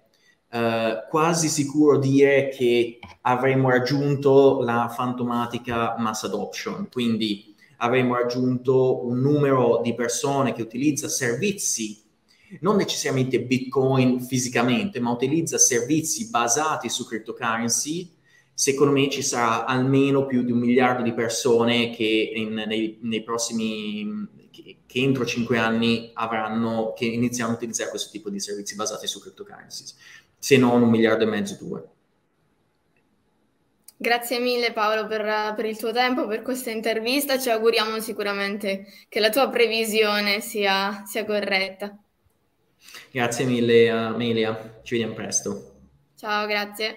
eh, 0.50 1.06
quasi 1.08 1.48
sicuro 1.48 1.98
dire 1.98 2.48
che 2.48 2.98
avremo 3.22 3.70
raggiunto 3.70 4.60
la 4.62 4.92
fantomatica 4.94 5.96
mass 5.98 6.24
adoption, 6.24 6.88
quindi 6.90 7.54
avremo 7.78 8.14
raggiunto 8.14 9.06
un 9.06 9.20
numero 9.20 9.80
di 9.82 9.94
persone 9.94 10.52
che 10.52 10.62
utilizza 10.62 11.08
servizi 11.08 12.02
non 12.60 12.76
necessariamente 12.76 13.40
Bitcoin 13.40 14.20
fisicamente, 14.20 15.00
ma 15.00 15.10
utilizza 15.10 15.58
servizi 15.58 16.28
basati 16.28 16.88
su 16.88 17.04
cryptocurrency 17.04 18.13
secondo 18.54 18.92
me 18.92 19.10
ci 19.10 19.22
sarà 19.22 19.64
almeno 19.64 20.26
più 20.26 20.44
di 20.44 20.52
un 20.52 20.58
miliardo 20.58 21.02
di 21.02 21.12
persone 21.12 21.90
che 21.90 22.32
in, 22.34 22.52
nei, 22.52 22.98
nei, 23.02 23.22
prossimi 23.22 24.48
che, 24.52 24.78
che, 24.86 25.00
entro 25.00 25.26
cinque 25.26 25.58
anni 25.58 26.10
avranno 26.14 26.92
che 26.96 27.04
iniziano 27.04 27.50
a 27.50 27.54
utilizzare 27.54 27.90
questo 27.90 28.10
tipo 28.10 28.30
di 28.30 28.38
servizi 28.38 28.76
basati 28.76 29.08
su 29.08 29.20
cryptocurrencies, 29.20 29.96
se 30.38 30.56
non 30.56 30.82
un 30.82 30.88
miliardo 30.88 31.24
e 31.24 31.26
mezzo, 31.26 31.56
due. 31.60 31.88
Grazie 33.96 34.38
mille 34.38 34.72
Paolo 34.72 35.06
per, 35.06 35.54
per, 35.54 35.64
il 35.64 35.76
tuo 35.76 35.92
tempo, 35.92 36.26
per 36.26 36.42
questa 36.42 36.70
intervista. 36.70 37.38
Ci 37.38 37.48
auguriamo 37.48 38.00
sicuramente 38.00 38.86
che 39.08 39.18
la 39.18 39.30
tua 39.30 39.48
previsione 39.48 40.40
sia, 40.40 41.04
sia 41.06 41.24
corretta. 41.24 41.96
Grazie 43.10 43.44
mille 43.46 43.90
Amelia, 43.90 44.80
ci 44.82 44.94
vediamo 44.94 45.14
presto. 45.14 45.72
Ciao, 46.16 46.46
grazie. 46.46 46.92